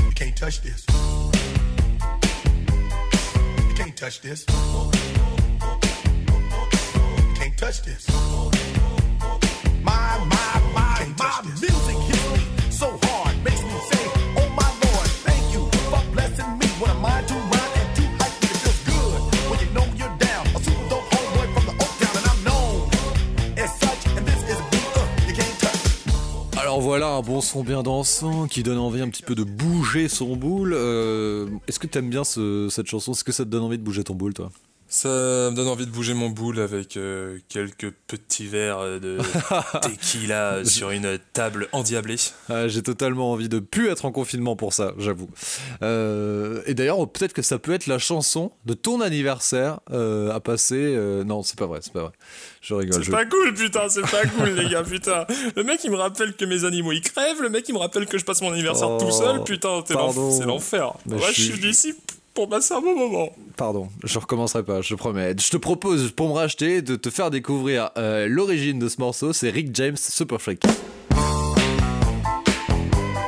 You 0.08 0.13
can't 0.15 0.36
touch 0.38 0.62
this. 0.62 0.86
You 3.67 3.75
can't 3.75 3.96
touch 3.96 4.22
this. 4.22 4.46
My, 9.84 10.18
my, 10.26 10.62
my, 10.74 11.06
my 11.20 11.42
music 11.62 11.98
hits 12.10 12.32
me 12.34 12.72
so 12.72 12.98
hard, 13.04 13.36
makes 13.44 13.62
me 13.62 13.78
say, 13.92 14.04
Oh 14.38 14.50
my 14.58 14.66
Lord, 14.82 15.08
thank 15.22 15.54
you 15.54 15.70
for 15.92 16.02
blessing 16.12 16.50
me. 16.58 16.66
What 16.82 16.90
am 16.90 17.06
I 17.06 17.22
to 17.22 17.34
rhyme 17.36 17.74
and 17.78 17.96
to 17.98 18.02
hype 18.18 18.42
me? 18.42 18.50
It 18.50 18.58
feels 18.58 18.82
good 18.90 19.22
when 19.52 19.60
you 19.60 19.70
know 19.76 19.86
you're 20.02 20.18
down. 20.18 20.48
A 20.48 20.60
super 20.66 20.90
dope 20.90 21.06
homeboy 21.14 21.54
from 21.54 21.66
the 21.70 21.76
Oak 21.84 21.94
Town, 22.02 22.18
and 22.18 22.26
I'm 22.32 22.44
known 22.44 22.90
as 23.60 23.70
such. 23.80 24.18
And 24.18 24.26
this 24.26 24.42
is 24.50 24.58
a 24.60 24.66
beat 24.72 24.90
uh, 24.98 25.06
you 25.28 25.36
can't 25.36 25.60
touch. 25.62 26.58
Alors 26.60 26.82
voilà 26.82 27.10
un 27.10 27.22
bon 27.22 27.40
son 27.40 27.64
bien 27.64 27.84
dansant 27.84 28.48
qui 28.48 28.64
donne 28.64 28.80
envie 28.80 29.02
un 29.02 29.10
petit 29.10 29.22
peu 29.22 29.36
de 29.36 29.44
bouger 29.44 30.08
son 30.10 30.36
boule. 30.36 30.74
Euh, 30.74 31.48
Est-ce 31.68 31.78
que 31.78 31.86
t'aimes 31.86 32.10
bien 32.10 32.24
ce- 32.24 32.68
cette 32.72 32.88
chanson? 32.88 33.12
Est-ce 33.12 33.24
que 33.24 33.32
ça 33.32 33.44
te 33.46 33.50
donne 33.50 33.62
envie 33.62 33.78
de 33.78 33.84
bouger 33.84 34.04
ton 34.04 34.16
boule, 34.16 34.34
toi? 34.34 34.50
Ça 34.91 35.08
me 35.08 35.53
donne 35.55 35.67
envie 35.67 35.86
de 35.86 35.91
bouger 35.91 36.15
mon 36.15 36.29
boule 36.29 36.60
avec 36.60 36.98
euh, 36.98 37.38
quelques 37.48 37.91
petits 38.08 38.48
verres 38.48 39.00
de 39.00 39.19
tequila 39.84 40.65
sur 40.65 40.89
une 40.89 41.19
table 41.31 41.67
endiablée. 41.74 42.15
Ah, 42.50 42.67
J'ai 42.67 42.81
totalement 42.81 43.31
envie 43.31 43.50
de 43.50 43.60
plus 43.60 43.89
être 43.89 44.05
en 44.05 44.12
confinement 44.12 44.55
pour 44.55 44.74
ça, 44.74 44.93
j'avoue. 44.98 45.29
Euh, 45.84 46.63
et 46.65 46.74
d'ailleurs, 46.74 47.08
peut-être 47.08 47.34
que 47.34 47.43
ça 47.43 47.60
peut 47.60 47.72
être 47.74 47.86
la 47.86 48.00
chanson 48.00 48.51
de 48.65 48.74
ton 48.74 49.00
anniversaire 49.01 49.79
euh, 49.91 50.31
à 50.34 50.39
passer. 50.39 50.98
non, 51.24 51.43
c'est 51.43 51.58
pas 51.60 51.67
vrai, 51.67 51.79
c'est 51.84 51.93
pas 51.93 52.01
vrai. 52.01 52.12
Je 52.62 52.74
rigole. 52.74 53.05
C'est 53.05 53.12
pas 53.12 53.25
cool, 53.25 53.53
putain, 53.53 53.89
c'est 53.89 54.01
pas 54.01 54.25
cool, 54.25 54.50
les 54.50 54.69
gars, 54.69 54.81
putain. 54.84 55.27
Le 55.55 55.63
mec, 55.63 55.81
il 55.84 55.91
me 55.91 55.98
rappelle 55.98 56.34
que 56.36 56.46
mes 56.46 56.65
animaux, 56.65 56.93
ils 56.93 57.01
crèvent. 57.01 57.43
Le 57.43 57.50
mec, 57.50 57.69
il 57.69 57.74
me 57.75 57.79
rappelle 57.79 58.08
que 58.08 58.17
je 58.17 58.25
passe 58.25 58.41
mon 58.41 58.51
anniversaire 58.51 58.89
Oh, 58.89 58.98
tout 59.00 59.12
seul. 59.12 59.43
Putain, 59.43 59.84
c'est 59.86 60.46
l'enfer. 60.46 60.93
Moi, 61.05 61.19
je 61.29 61.34
suis- 61.41 61.53
suis 61.53 61.69
ici 61.69 61.93
pour 62.39 62.48
passer 62.48 62.74
un 62.74 62.79
bon 62.79 62.96
moment. 62.96 63.29
Pardon, 63.58 63.89
je 64.05 64.17
recommencerai 64.17 64.63
pas, 64.63 64.81
je 64.81 64.96
promets. 64.96 65.36
Je 65.38 65.50
te 65.50 65.58
propose, 65.58 66.12
pour 66.12 66.29
me 66.29 66.34
racheter, 66.36 66.81
de 66.81 66.96
te 66.96 67.10
faire 67.10 67.31
découvrir 67.31 67.89
euh, 67.98 68.29
l'origine 68.29 68.79
de 68.79 68.88
ce 68.88 69.01
morceau. 69.01 69.34
C'est 69.34 69.50
Rick 69.50 69.75
James 69.75 69.98
Super 69.98 70.41
Freak. 70.41 70.63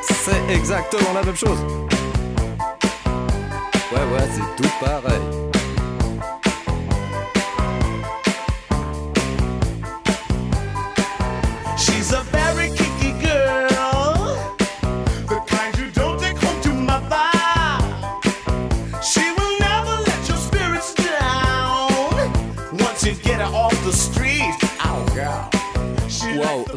C'est 0.01 0.55
exactement 0.55 1.11
la 1.13 1.23
même 1.23 1.35
chose. 1.35 1.59
Ouais, 3.91 3.99
ouais, 4.13 4.29
c'est 4.33 4.63
tout 4.63 4.69
pareil. 4.79 5.60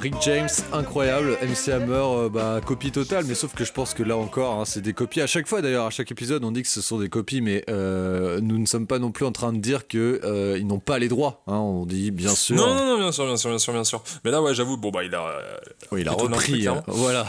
Rick 0.04 0.20
James, 0.20 0.50
incroyable. 0.74 1.38
MC 1.40 1.68
Hammer, 1.72 1.94
euh, 1.94 2.28
bah, 2.28 2.60
copie 2.62 2.92
totale, 2.92 3.24
mais 3.26 3.34
sauf 3.34 3.54
que 3.54 3.64
je 3.64 3.72
pense 3.72 3.94
que 3.94 4.02
là 4.02 4.18
encore, 4.18 4.60
hein, 4.60 4.66
c'est 4.66 4.82
des 4.82 4.92
copies. 4.92 5.22
À 5.22 5.26
chaque 5.26 5.48
fois 5.48 5.62
d'ailleurs, 5.62 5.86
à 5.86 5.90
chaque 5.90 6.10
épisode, 6.10 6.44
on 6.44 6.50
dit 6.52 6.60
que 6.60 6.68
ce 6.68 6.82
sont 6.82 6.98
des 6.98 7.08
copies, 7.08 7.40
mais 7.40 7.64
euh, 7.70 8.38
nous 8.42 8.58
ne 8.58 8.66
sommes 8.66 8.86
pas 8.86 8.98
non 8.98 9.12
plus 9.12 9.24
en 9.24 9.32
train 9.32 9.54
de 9.54 9.60
dire 9.60 9.88
que 9.88 10.20
euh, 10.22 10.58
ils 10.58 10.66
n'ont 10.66 10.78
pas 10.78 10.98
les 10.98 11.08
droits. 11.08 11.42
hein. 11.46 11.54
on 11.56 11.86
dit 11.86 12.10
bien 12.10 12.34
sûr. 12.34 12.54
Non, 12.54 12.74
non, 12.74 12.84
non, 12.86 12.98
bien 12.98 13.12
sûr, 13.12 13.24
bien 13.24 13.38
sûr, 13.38 13.48
bien 13.48 13.58
sûr, 13.58 13.72
bien 13.72 13.84
sûr. 13.84 14.02
Mais 14.26 14.30
là, 14.30 14.42
ouais, 14.42 14.52
j'avoue, 14.52 14.76
bon, 14.76 14.90
bah, 14.90 15.04
il 15.04 15.14
a. 15.14 15.24
Oui, 15.90 16.02
il 16.02 16.08
a 16.08 16.12
repris. 16.12 16.68
hein. 16.68 16.82
Voilà, 16.86 17.24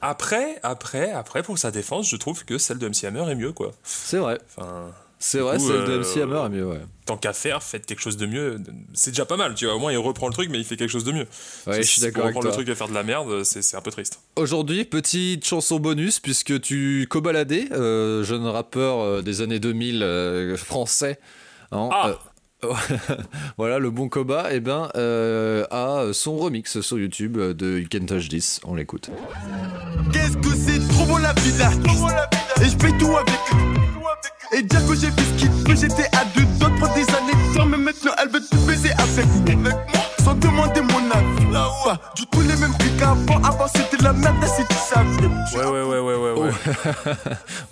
après, 0.00 0.58
après, 0.64 1.12
après, 1.12 1.44
pour 1.44 1.56
sa 1.56 1.70
défense, 1.70 2.10
je 2.10 2.16
trouve 2.16 2.44
que 2.44 2.58
celle 2.58 2.78
de 2.78 2.88
MC 2.88 3.04
Hammer 3.04 3.30
est 3.30 3.36
mieux, 3.36 3.52
quoi. 3.52 3.70
c'est 3.84 4.18
vrai. 4.18 4.40
Enfin, 4.58 4.90
C'est 5.24 5.38
vrai, 5.38 5.56
coup, 5.56 5.68
celle 5.68 5.84
de 5.84 5.92
euh, 5.92 6.00
MC 6.00 6.20
Hammer 6.20 6.42
est 6.46 6.48
mieux, 6.48 6.66
ouais. 6.66 6.80
tant 7.06 7.16
qu'à 7.16 7.32
faire, 7.32 7.62
faites 7.62 7.86
quelque 7.86 8.00
chose 8.00 8.16
de 8.16 8.26
mieux. 8.26 8.58
C'est 8.92 9.12
déjà 9.12 9.24
pas 9.24 9.36
mal, 9.36 9.54
tu 9.54 9.66
vois. 9.66 9.76
Au 9.76 9.78
moins, 9.78 9.92
il 9.92 9.96
reprend 9.98 10.26
le 10.26 10.32
truc, 10.34 10.48
mais 10.50 10.58
il 10.58 10.64
fait 10.64 10.76
quelque 10.76 10.90
chose 10.90 11.04
de 11.04 11.12
mieux. 11.12 11.26
Ouais, 11.68 11.76
je 11.76 11.82
suis 11.82 12.00
Si 12.00 12.00
d'accord 12.00 12.24
reprendre 12.24 12.46
le 12.48 12.52
truc 12.52 12.68
et 12.68 12.74
faire 12.74 12.88
de 12.88 12.94
la 12.94 13.04
merde, 13.04 13.44
c'est 13.44 13.62
c'est 13.62 13.76
un 13.76 13.80
peu 13.82 13.92
triste. 13.92 14.18
Aujourd'hui, 14.34 14.84
petite 14.84 15.46
chanson 15.46 15.78
bonus, 15.78 16.18
puisque 16.18 16.60
tu 16.60 17.06
cobaladais, 17.08 17.68
euh, 17.70 18.24
jeune 18.24 18.44
rappeur 18.48 18.98
euh, 18.98 19.22
des 19.22 19.42
années 19.42 19.60
2000 19.60 20.02
euh, 20.02 20.56
français. 20.56 21.20
hein, 21.70 21.88
Ah 21.92 22.08
euh, 22.64 22.72
voilà, 23.58 23.78
le 23.78 23.90
bon 23.90 24.08
Koba, 24.08 24.48
eh 24.50 24.58
ben, 24.58 24.88
euh, 24.96 25.64
a 25.70 26.12
son 26.12 26.36
remix 26.36 26.80
sur 26.80 26.98
YouTube 26.98 27.38
de 27.38 27.78
You 27.78 27.86
Can 27.92 28.06
Touch 28.06 28.28
This. 28.28 28.60
On 28.64 28.74
l'écoute. 28.74 29.08
Qu'est-ce 30.12 30.36
que 30.36 30.54
c'est 30.56 30.88
trop 30.92 31.06
bon 31.06 31.18
la 31.18 31.32
vie 31.34 31.56
là 31.58 31.70
Et 32.60 32.68
je 32.68 32.76
paye 32.76 32.96
tout 32.98 33.16
avec 33.16 34.01
Et 34.56 34.62
dire 34.62 34.86
que 34.86 34.94
j'ai 34.94 35.10
fait 35.10 35.22
ce 35.22 35.38
qu'il 35.38 35.50
peut 35.64 35.74
J'étais 35.74 36.08
à 36.16 36.24
deux 36.36 36.44
doigts 36.58 36.70
prendre 36.78 36.94
des 36.94 37.08
années 37.14 37.32
de 37.50 37.56
temps 37.56 37.66
Mais 37.66 37.76
maintenant 37.78 38.12
elle 38.22 38.28
veut 38.28 38.40
tout 38.50 38.58
baiser 38.66 38.90
avec 38.92 39.56
moi 39.56 39.72
Sans 40.24 40.34
demander 40.34 40.80
mon 40.82 41.10
avis 41.10 41.52
Pas 41.84 42.00
du 42.16 42.26
tout 42.26 42.40
les 42.40 42.56
mêmes 42.56 42.72
prix 42.78 42.90
qu'avant 42.98 43.42
Avant 43.42 43.66
c'était 43.74 44.02
la 44.02 44.12
merde 44.12 44.36
là 44.40 44.46
si 44.48 44.62
tu 44.66 44.74
savais 44.74 45.22
Ouais, 45.54 45.64
ouais, 45.64 45.82
ouais, 45.82 46.00
ouais, 46.00 46.14
ouais, 46.16 46.40
ouais. 46.40 46.50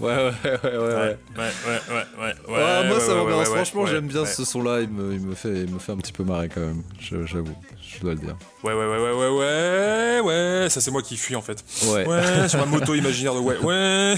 Ouais, 0.01 0.17
ouais, 0.17 0.33
ouais, 0.45 0.61
ouais. 0.63 0.73
Ouais, 0.75 0.77
ouais, 0.77 1.17
ouais, 1.37 1.81
ouais, 1.89 2.05
ouais, 2.19 2.35
ouais. 2.49 2.55
Ouais, 2.55 2.87
moi 2.87 2.95
ouais, 2.97 3.01
ça 3.01 3.15
ouais, 3.15 3.21
m'ambiance. 3.21 3.49
ouais, 3.49 3.55
Franchement, 3.55 3.83
ouais, 3.83 3.91
j'aime 3.91 4.07
bien 4.07 4.21
ouais. 4.23 4.27
ce 4.27 4.45
son-là. 4.45 4.81
Il 4.81 4.89
me, 4.91 5.13
il, 5.15 5.21
me 5.21 5.35
fait, 5.35 5.63
il 5.65 5.73
me 5.73 5.79
fait 5.79 5.93
un 5.93 5.97
petit 5.97 6.13
peu 6.13 6.25
marrer 6.25 6.49
quand 6.49 6.61
même. 6.61 6.83
J'avoue, 7.01 7.55
je 7.83 8.01
dois 8.01 8.13
le 8.15 8.19
dire. 8.19 8.37
Ouais, 8.63 8.73
ouais, 8.75 8.87
ouais, 8.87 8.99
ouais, 8.99 9.13
ouais, 9.13 9.29
ouais, 9.39 10.21
ouais. 10.21 10.69
Ça, 10.69 10.81
c'est 10.81 10.91
moi 10.91 11.03
qui 11.03 11.17
fuis 11.17 11.37
en 11.37 11.43
fait. 11.43 11.65
Ouais. 11.87 12.07
Ouais, 12.07 12.49
sur 12.49 12.59
ma 12.59 12.67
moto 12.67 12.95
imaginaire 12.95 13.35
de 13.35 13.41
ouais, 13.41 13.57
ouais. 13.59 14.15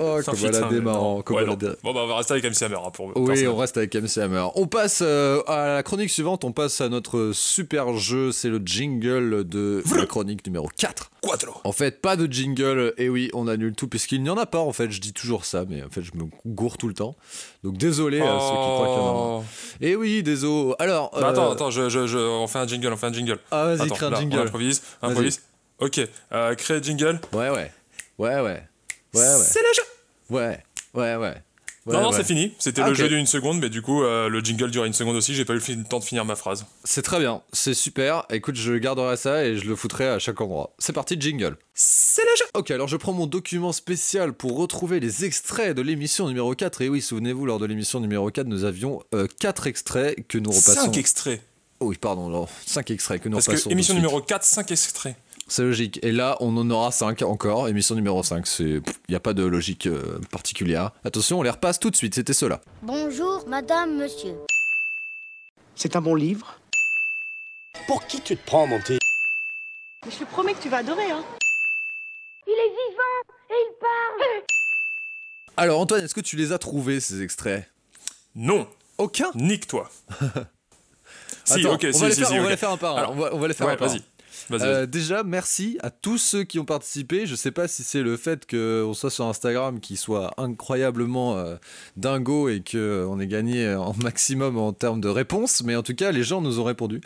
Oh, 0.00 0.22
Sans 0.22 0.32
Kobaladé 0.32 0.36
filtre, 0.36 0.90
hein, 0.92 1.73
Bon, 1.82 1.92
bah, 1.92 2.00
on 2.04 2.06
va 2.06 2.16
rester 2.16 2.32
avec 2.32 2.44
MC 2.44 2.62
Hammer 2.62 2.78
hein, 2.84 2.90
pour. 2.90 3.12
Oui, 3.16 3.46
on 3.46 3.56
reste 3.56 3.76
avec 3.76 3.94
MC 3.94 4.18
Hammer. 4.18 4.46
On 4.54 4.66
passe 4.66 5.00
euh, 5.02 5.42
à 5.46 5.74
la 5.74 5.82
chronique 5.82 6.10
suivante. 6.10 6.44
On 6.44 6.52
passe 6.52 6.80
à 6.80 6.88
notre 6.88 7.32
super 7.32 7.96
jeu. 7.96 8.32
C'est 8.32 8.48
le 8.48 8.60
jingle 8.64 9.48
de 9.48 9.82
la 9.96 10.06
chronique 10.06 10.46
numéro 10.46 10.68
4. 10.76 11.10
Quattro. 11.22 11.60
En 11.64 11.72
fait, 11.72 12.00
pas 12.00 12.16
de 12.16 12.30
jingle. 12.30 12.92
Et 12.98 13.08
oui, 13.08 13.30
on 13.32 13.48
annule 13.48 13.74
tout 13.74 13.88
puisqu'il 13.88 14.22
n'y 14.22 14.30
en 14.30 14.36
a 14.36 14.46
pas. 14.46 14.58
En 14.58 14.72
fait, 14.72 14.90
je 14.90 15.00
dis 15.00 15.12
toujours 15.12 15.44
ça, 15.44 15.64
mais 15.68 15.82
en 15.82 15.88
fait, 15.88 16.02
je 16.02 16.12
me 16.14 16.24
gourre 16.46 16.76
tout 16.76 16.88
le 16.88 16.94
temps. 16.94 17.16
Donc 17.62 17.76
désolé 17.76 18.20
à 18.20 18.38
ceux 18.40 18.50
qui 18.50 18.52
croient 18.52 18.86
qu'il 18.86 18.96
y 18.96 19.00
en 19.00 19.08
a. 19.08 19.38
Oh. 19.40 19.44
Et 19.80 19.96
oui, 19.96 20.22
désolé. 20.22 20.74
Alors. 20.78 21.10
Bah, 21.12 21.28
attends, 21.28 21.48
euh, 21.48 21.52
attends, 21.52 21.70
je, 21.70 21.88
je, 21.88 22.06
je, 22.06 22.18
on 22.18 22.46
fait 22.46 22.58
un 22.58 22.66
jingle, 22.66 22.92
on 22.92 22.96
fait 22.96 23.06
un 23.06 23.12
jingle. 23.12 23.38
Ah, 23.50 23.74
vas-y, 23.74 23.88
crée 23.90 24.06
un 24.06 24.10
là, 24.10 24.20
jingle. 24.20 24.38
On 24.38 24.42
improvise, 24.42 24.82
improvise. 25.02 25.40
Ok, 25.78 26.00
euh, 26.32 26.54
crée 26.54 26.82
jingle. 26.82 27.20
Ouais, 27.32 27.50
ouais. 27.50 27.72
Ouais, 28.18 28.40
ouais. 28.40 28.40
Ouais, 28.40 29.20
ouais. 29.20 29.38
C'est 29.38 29.60
le 29.60 29.74
jeu. 29.74 29.82
Ouais, 30.30 30.62
ouais, 30.94 31.16
ouais. 31.16 31.34
Ouais, 31.86 31.92
non, 31.94 32.00
non, 32.02 32.10
ouais. 32.10 32.16
c'est 32.16 32.24
fini. 32.24 32.52
C'était 32.58 32.80
Ah, 32.82 32.88
le 32.88 32.94
jeu 32.94 33.08
d'une 33.08 33.26
seconde, 33.26 33.58
mais 33.60 33.68
du 33.68 33.82
coup, 33.82 34.02
euh, 34.02 34.28
le 34.30 34.40
jingle 34.40 34.70
dure 34.70 34.84
une 34.86 34.94
seconde 34.94 35.16
aussi. 35.16 35.34
J'ai 35.34 35.44
pas 35.44 35.52
eu 35.54 35.58
le 35.68 35.84
temps 35.84 35.98
de 35.98 36.04
finir 36.04 36.24
ma 36.24 36.34
phrase. 36.34 36.64
C'est 36.84 37.02
très 37.02 37.18
bien, 37.18 37.42
c'est 37.52 37.74
super. 37.74 38.24
Écoute, 38.30 38.54
je 38.56 38.72
garderai 38.74 39.16
ça 39.18 39.44
et 39.44 39.56
je 39.58 39.66
le 39.66 39.76
foutrai 39.76 40.08
à 40.08 40.18
chaque 40.18 40.40
endroit. 40.40 40.74
C'est 40.78 40.94
parti, 40.94 41.16
jingle. 41.20 41.56
C'est 41.74 42.22
le 42.22 42.36
jeu. 42.38 42.44
Ok, 42.54 42.70
alors 42.70 42.88
je 42.88 42.96
prends 42.96 43.12
mon 43.12 43.26
document 43.26 43.72
spécial 43.72 44.32
pour 44.32 44.56
retrouver 44.56 44.98
les 44.98 45.24
extraits 45.26 45.76
de 45.76 45.82
l'émission 45.82 46.26
numéro 46.28 46.54
4. 46.54 46.80
Et 46.82 46.88
oui, 46.88 47.02
souvenez-vous, 47.02 47.44
lors 47.44 47.58
de 47.58 47.66
l'émission 47.66 48.00
numéro 48.00 48.30
4, 48.30 48.46
nous 48.46 48.64
avions 48.64 49.02
4 49.40 49.66
extraits 49.66 50.26
que 50.26 50.38
nous 50.38 50.50
repassons. 50.50 50.86
5 50.86 50.96
extraits. 50.96 51.42
Oh 51.80 51.86
oui, 51.88 51.96
pardon, 52.00 52.46
5 52.66 52.90
extraits 52.92 53.20
que 53.20 53.28
nous 53.28 53.36
Parce 53.36 53.48
repassons. 53.48 53.68
que 53.68 53.74
émission 53.74 53.94
numéro 53.94 54.20
4, 54.22 54.42
5 54.44 54.70
extraits. 54.70 55.16
C'est 55.46 55.62
logique. 55.62 55.98
Et 56.02 56.12
là, 56.12 56.36
on 56.40 56.56
en 56.56 56.70
aura 56.70 56.90
5 56.90 57.22
encore. 57.22 57.68
Émission 57.68 57.94
numéro 57.94 58.22
5. 58.22 58.46
Il 58.60 58.82
n'y 59.08 59.14
a 59.14 59.20
pas 59.20 59.34
de 59.34 59.44
logique 59.44 59.86
euh, 59.86 60.18
particulière. 60.30 60.90
Attention, 61.04 61.38
on 61.40 61.42
les 61.42 61.50
repasse 61.50 61.78
tout 61.78 61.90
de 61.90 61.96
suite. 61.96 62.14
C'était 62.14 62.32
cela. 62.32 62.60
Bonjour, 62.82 63.46
madame, 63.46 63.96
monsieur. 63.96 64.34
C'est 65.74 65.96
un 65.96 66.00
bon 66.00 66.14
livre? 66.14 66.58
Pour 67.86 68.06
qui 68.06 68.20
tu 68.20 68.36
te 68.36 68.46
prends, 68.46 68.66
mon 68.66 68.80
petit? 68.80 68.98
Mais 70.06 70.12
je 70.12 70.18
te 70.18 70.24
promets 70.24 70.54
que 70.54 70.62
tu 70.62 70.68
vas 70.68 70.78
adorer, 70.78 71.10
hein 71.10 71.24
Il 72.46 72.52
est 72.52 72.70
vivant 72.70 73.34
et 73.50 73.54
il 73.54 73.72
parle. 73.80 74.42
Alors, 75.56 75.80
Antoine, 75.80 76.04
est-ce 76.04 76.14
que 76.14 76.20
tu 76.20 76.36
les 76.36 76.52
as 76.52 76.58
trouvés, 76.58 77.00
ces 77.00 77.22
extraits? 77.22 77.68
Non, 78.34 78.66
Aucun? 78.98 79.30
Nique-toi. 79.34 79.90
si, 81.44 81.60
Attends, 81.60 81.74
ok, 81.74 81.86
on 81.88 81.92
si, 81.92 82.00
va 82.00 82.08
les 82.08 82.14
si, 82.14 82.20
faire, 82.20 82.28
si, 82.28 82.38
on 82.38 82.42
va 82.42 82.50
les 82.50 82.56
faire 82.56 82.70
un 82.70 82.76
par 82.76 82.96
un. 82.96 82.98
Alors, 82.98 83.10
on, 83.12 83.16
va, 83.16 83.34
on 83.34 83.38
va 83.38 83.48
les 83.48 83.54
faire 83.54 83.66
ouais, 83.66 83.72
un 83.72 83.76
par 83.76 83.90
un. 83.90 83.96
Euh, 84.50 84.86
déjà, 84.86 85.22
merci 85.22 85.78
à 85.82 85.90
tous 85.90 86.18
ceux 86.18 86.44
qui 86.44 86.58
ont 86.58 86.64
participé. 86.64 87.26
Je 87.26 87.34
sais 87.34 87.50
pas 87.50 87.68
si 87.68 87.82
c'est 87.82 88.02
le 88.02 88.16
fait 88.16 88.48
qu'on 88.48 88.94
soit 88.94 89.10
sur 89.10 89.26
Instagram 89.26 89.80
qui 89.80 89.96
soit 89.96 90.32
incroyablement 90.38 91.36
euh, 91.36 91.56
dingo 91.96 92.48
et 92.48 92.62
qu'on 92.62 93.20
ait 93.20 93.26
gagné 93.26 93.74
en 93.74 93.94
maximum 94.02 94.58
en 94.58 94.72
termes 94.72 95.00
de 95.00 95.08
réponses, 95.08 95.62
mais 95.64 95.76
en 95.76 95.82
tout 95.82 95.94
cas, 95.94 96.12
les 96.12 96.22
gens 96.22 96.40
nous 96.40 96.60
ont 96.60 96.64
répondu. 96.64 97.00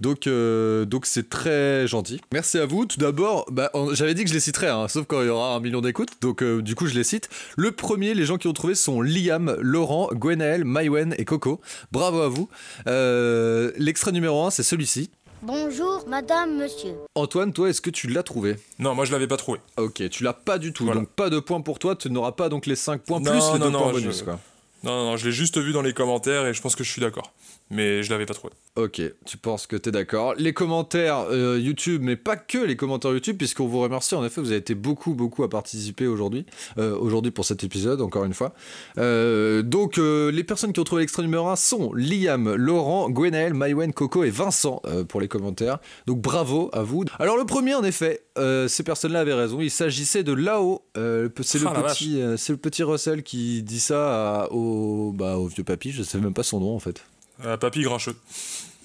Donc, 0.00 0.26
euh, 0.26 0.84
donc 0.84 1.06
c'est 1.06 1.28
très 1.28 1.86
gentil. 1.86 2.20
Merci 2.32 2.58
à 2.58 2.66
vous. 2.66 2.86
Tout 2.86 2.98
d'abord, 2.98 3.46
bah, 3.50 3.70
j'avais 3.92 4.14
dit 4.14 4.22
que 4.22 4.28
je 4.28 4.34
les 4.34 4.40
citerais, 4.40 4.68
hein, 4.68 4.88
sauf 4.88 5.06
quand 5.06 5.20
il 5.22 5.26
y 5.26 5.30
aura 5.30 5.54
un 5.54 5.60
million 5.60 5.80
d'écoutes. 5.80 6.10
Donc, 6.20 6.42
euh, 6.42 6.62
du 6.62 6.74
coup, 6.74 6.86
je 6.86 6.94
les 6.94 7.04
cite. 7.04 7.28
Le 7.56 7.72
premier, 7.72 8.14
les 8.14 8.24
gens 8.24 8.36
qui 8.36 8.48
ont 8.48 8.52
trouvé 8.52 8.74
sont 8.74 9.00
Liam, 9.00 9.56
Laurent, 9.60 10.08
Gwenaël, 10.12 10.64
Maïwen 10.64 11.14
et 11.18 11.24
Coco. 11.24 11.60
Bravo 11.92 12.20
à 12.20 12.28
vous. 12.28 12.48
Euh, 12.86 13.72
L'extrait 13.76 14.12
numéro 14.12 14.44
1, 14.44 14.50
c'est 14.50 14.62
celui-ci. 14.62 15.10
Bonjour, 15.42 16.04
madame, 16.08 16.56
monsieur. 16.56 16.94
Antoine, 17.14 17.52
toi, 17.52 17.68
est-ce 17.70 17.80
que 17.80 17.90
tu 17.90 18.08
l'as 18.08 18.22
trouvé? 18.22 18.56
Non, 18.78 18.94
moi 18.94 19.04
je 19.04 19.12
l'avais 19.12 19.28
pas 19.28 19.36
trouvé. 19.36 19.60
Ok, 19.76 20.08
tu 20.10 20.24
l'as 20.24 20.32
pas 20.32 20.58
du 20.58 20.72
tout. 20.72 20.84
Voilà. 20.84 21.00
Donc 21.00 21.10
pas 21.10 21.30
de 21.30 21.38
points 21.38 21.60
pour 21.60 21.78
toi. 21.78 21.94
Tu 21.94 22.10
n'auras 22.10 22.32
pas 22.32 22.48
donc 22.48 22.66
les 22.66 22.74
5 22.76 23.02
points 23.02 23.20
Non, 23.20 23.30
plus 23.30 23.52
les 23.52 23.58
non, 23.60 23.66
2 23.66 23.70
non, 23.70 23.78
points 23.78 23.92
je- 23.94 24.00
bonus. 24.00 24.22
Quoi. 24.22 24.38
Non, 24.84 24.92
non, 24.92 25.04
non, 25.10 25.16
je 25.16 25.26
l'ai 25.26 25.32
juste 25.32 25.58
vu 25.58 25.72
dans 25.72 25.82
les 25.82 25.92
commentaires 25.92 26.46
et 26.46 26.54
je 26.54 26.60
pense 26.60 26.76
que 26.76 26.84
je 26.84 26.90
suis 26.90 27.00
d'accord. 27.00 27.32
Mais 27.70 28.02
je 28.02 28.10
l'avais 28.10 28.24
pas 28.24 28.34
trouvé. 28.34 28.54
Ok, 28.76 29.02
tu 29.26 29.36
penses 29.36 29.66
que 29.66 29.76
t'es 29.76 29.90
d'accord. 29.90 30.34
Les 30.38 30.54
commentaires 30.54 31.26
euh, 31.30 31.58
YouTube, 31.60 32.00
mais 32.02 32.16
pas 32.16 32.36
que 32.36 32.58
les 32.58 32.76
commentaires 32.76 33.12
YouTube, 33.12 33.36
puisqu'on 33.36 33.66
vous 33.66 33.80
remercie. 33.80 34.14
En 34.14 34.24
effet, 34.24 34.40
vous 34.40 34.50
avez 34.50 34.60
été 34.60 34.74
beaucoup, 34.74 35.14
beaucoup 35.14 35.42
à 35.42 35.50
participer 35.50 36.06
aujourd'hui. 36.06 36.46
Euh, 36.78 36.96
aujourd'hui 36.96 37.30
pour 37.30 37.44
cet 37.44 37.64
épisode, 37.64 38.00
encore 38.00 38.24
une 38.24 38.32
fois. 38.32 38.54
Euh, 38.96 39.62
donc, 39.62 39.98
les 39.98 40.44
personnes 40.44 40.72
qui 40.72 40.80
ont 40.80 40.84
trouvé 40.84 41.02
l'extrait 41.02 41.22
numéro 41.22 41.48
1 41.48 41.56
sont 41.56 41.92
Liam, 41.92 42.54
Laurent, 42.54 43.10
Gwenaël, 43.10 43.52
Maïwen, 43.52 43.92
Coco 43.92 44.24
et 44.24 44.30
Vincent 44.30 44.80
pour 45.08 45.20
les 45.20 45.28
commentaires. 45.28 45.78
Donc, 46.06 46.20
bravo 46.20 46.70
à 46.72 46.82
vous. 46.82 47.04
Alors, 47.18 47.36
le 47.36 47.44
premier, 47.44 47.74
en 47.74 47.84
effet, 47.84 48.22
euh, 48.38 48.68
ces 48.68 48.82
personnes-là 48.82 49.20
avaient 49.20 49.34
raison. 49.34 49.60
Il 49.60 49.70
s'agissait 49.70 50.22
de 50.22 50.32
Lao. 50.32 50.82
Euh, 50.96 51.28
c'est 51.42 51.58
le, 51.58 51.66
Ah, 51.68 51.82
petit, 51.82 52.20
euh, 52.20 52.36
c'est 52.36 52.52
le 52.52 52.58
petit 52.58 52.82
Russell 52.82 53.22
qui 53.22 53.62
dit 53.62 53.80
ça 53.80 54.42
à- 54.44 54.52
au, 54.52 55.12
bah, 55.12 55.36
au 55.36 55.46
vieux 55.46 55.64
papy. 55.64 55.90
Je 55.92 56.02
sais 56.02 56.18
même 56.18 56.34
pas 56.34 56.42
son 56.42 56.60
nom, 56.60 56.74
en 56.74 56.78
fait. 56.78 57.02
Euh, 57.44 57.56
papy 57.56 57.82
grincheux. 57.82 58.16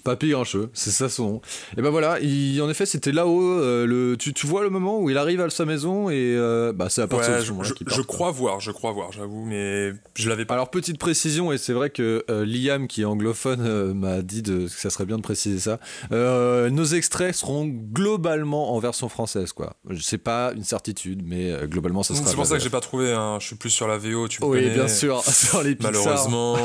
Papy 0.04 0.30
Grincheux, 0.30 0.68
c'est 0.74 0.90
ça 0.90 1.08
son 1.08 1.24
nom. 1.28 1.40
Et 1.78 1.82
ben 1.82 1.90
voilà, 1.90 2.20
il, 2.20 2.60
en 2.62 2.68
effet, 2.68 2.86
c'était 2.86 3.10
là-haut. 3.12 3.42
euh, 3.58 3.86
le, 3.86 4.16
tu, 4.16 4.32
tu 4.34 4.46
vois 4.46 4.62
le 4.62 4.70
moment 4.70 5.00
où 5.00 5.08
il 5.10 5.16
arrive 5.18 5.40
à 5.40 5.48
sa 5.50 5.64
maison 5.64 6.10
et 6.10 6.34
euh, 6.36 6.72
bah, 6.72 6.88
c'est 6.90 7.02
à 7.02 7.06
partir 7.06 7.32
Ouais, 7.32 7.38
de 7.40 7.44
ce 7.44 7.50
moment-là 7.50 7.68
je- 7.68 7.74
je 7.90 7.96
part. 7.96 8.06
crois 8.06 8.30
voir, 8.30 8.60
je 8.60 8.70
crois 8.70 8.92
voir, 8.92 9.12
j'avoue, 9.12 9.44
mais 9.44 9.92
je 10.14 10.28
l'avais 10.28 10.44
pas. 10.44 10.54
Alors 10.54 10.70
petite 10.70 10.98
précision 10.98 11.52
et 11.52 11.58
c'est 11.58 11.72
vrai 11.72 11.90
que 11.90 12.24
euh, 12.30 12.44
Liam 12.44 12.86
qui 12.86 13.02
est 13.02 13.04
anglophone 13.06 13.94
m'a 13.94 14.22
dit 14.22 14.42
de, 14.42 14.64
que 14.66 14.70
ça 14.70 14.90
serait 14.90 15.06
bien 15.06 15.16
de 15.16 15.22
préciser 15.22 15.58
ça. 15.58 15.78
Nos 16.10 16.84
extraits 16.84 17.34
seront 17.34 17.66
globalement 17.66 18.74
en 18.74 18.78
version 18.78 19.08
française 19.08 19.52
quoi. 19.52 19.76
C'est 20.00 20.18
pas 20.18 20.52
une 20.54 20.64
certitude 20.64 21.22
mais 21.24 21.52
globalement 21.64 22.02
ça 22.02 22.14
sera. 22.14 22.26
C'est 22.26 22.34
pour 22.34 22.46
ça 22.46 22.56
que 22.58 22.62
j'ai 22.62 22.70
pas 22.70 22.80
trouvé. 22.80 23.12
hein. 23.12 23.38
Je 23.40 23.46
suis 23.46 23.56
plus 23.56 23.70
sur 23.70 23.88
la 23.88 23.96
VO, 23.98 24.28
tu 24.28 24.42
Oui 24.42 24.58
connais. 24.62 24.74
bien 24.74 24.88
sûr 24.88 25.22
sur 25.24 25.62
les 25.62 25.74
Pixar. 25.74 25.92
Malheureusement. 25.92 26.56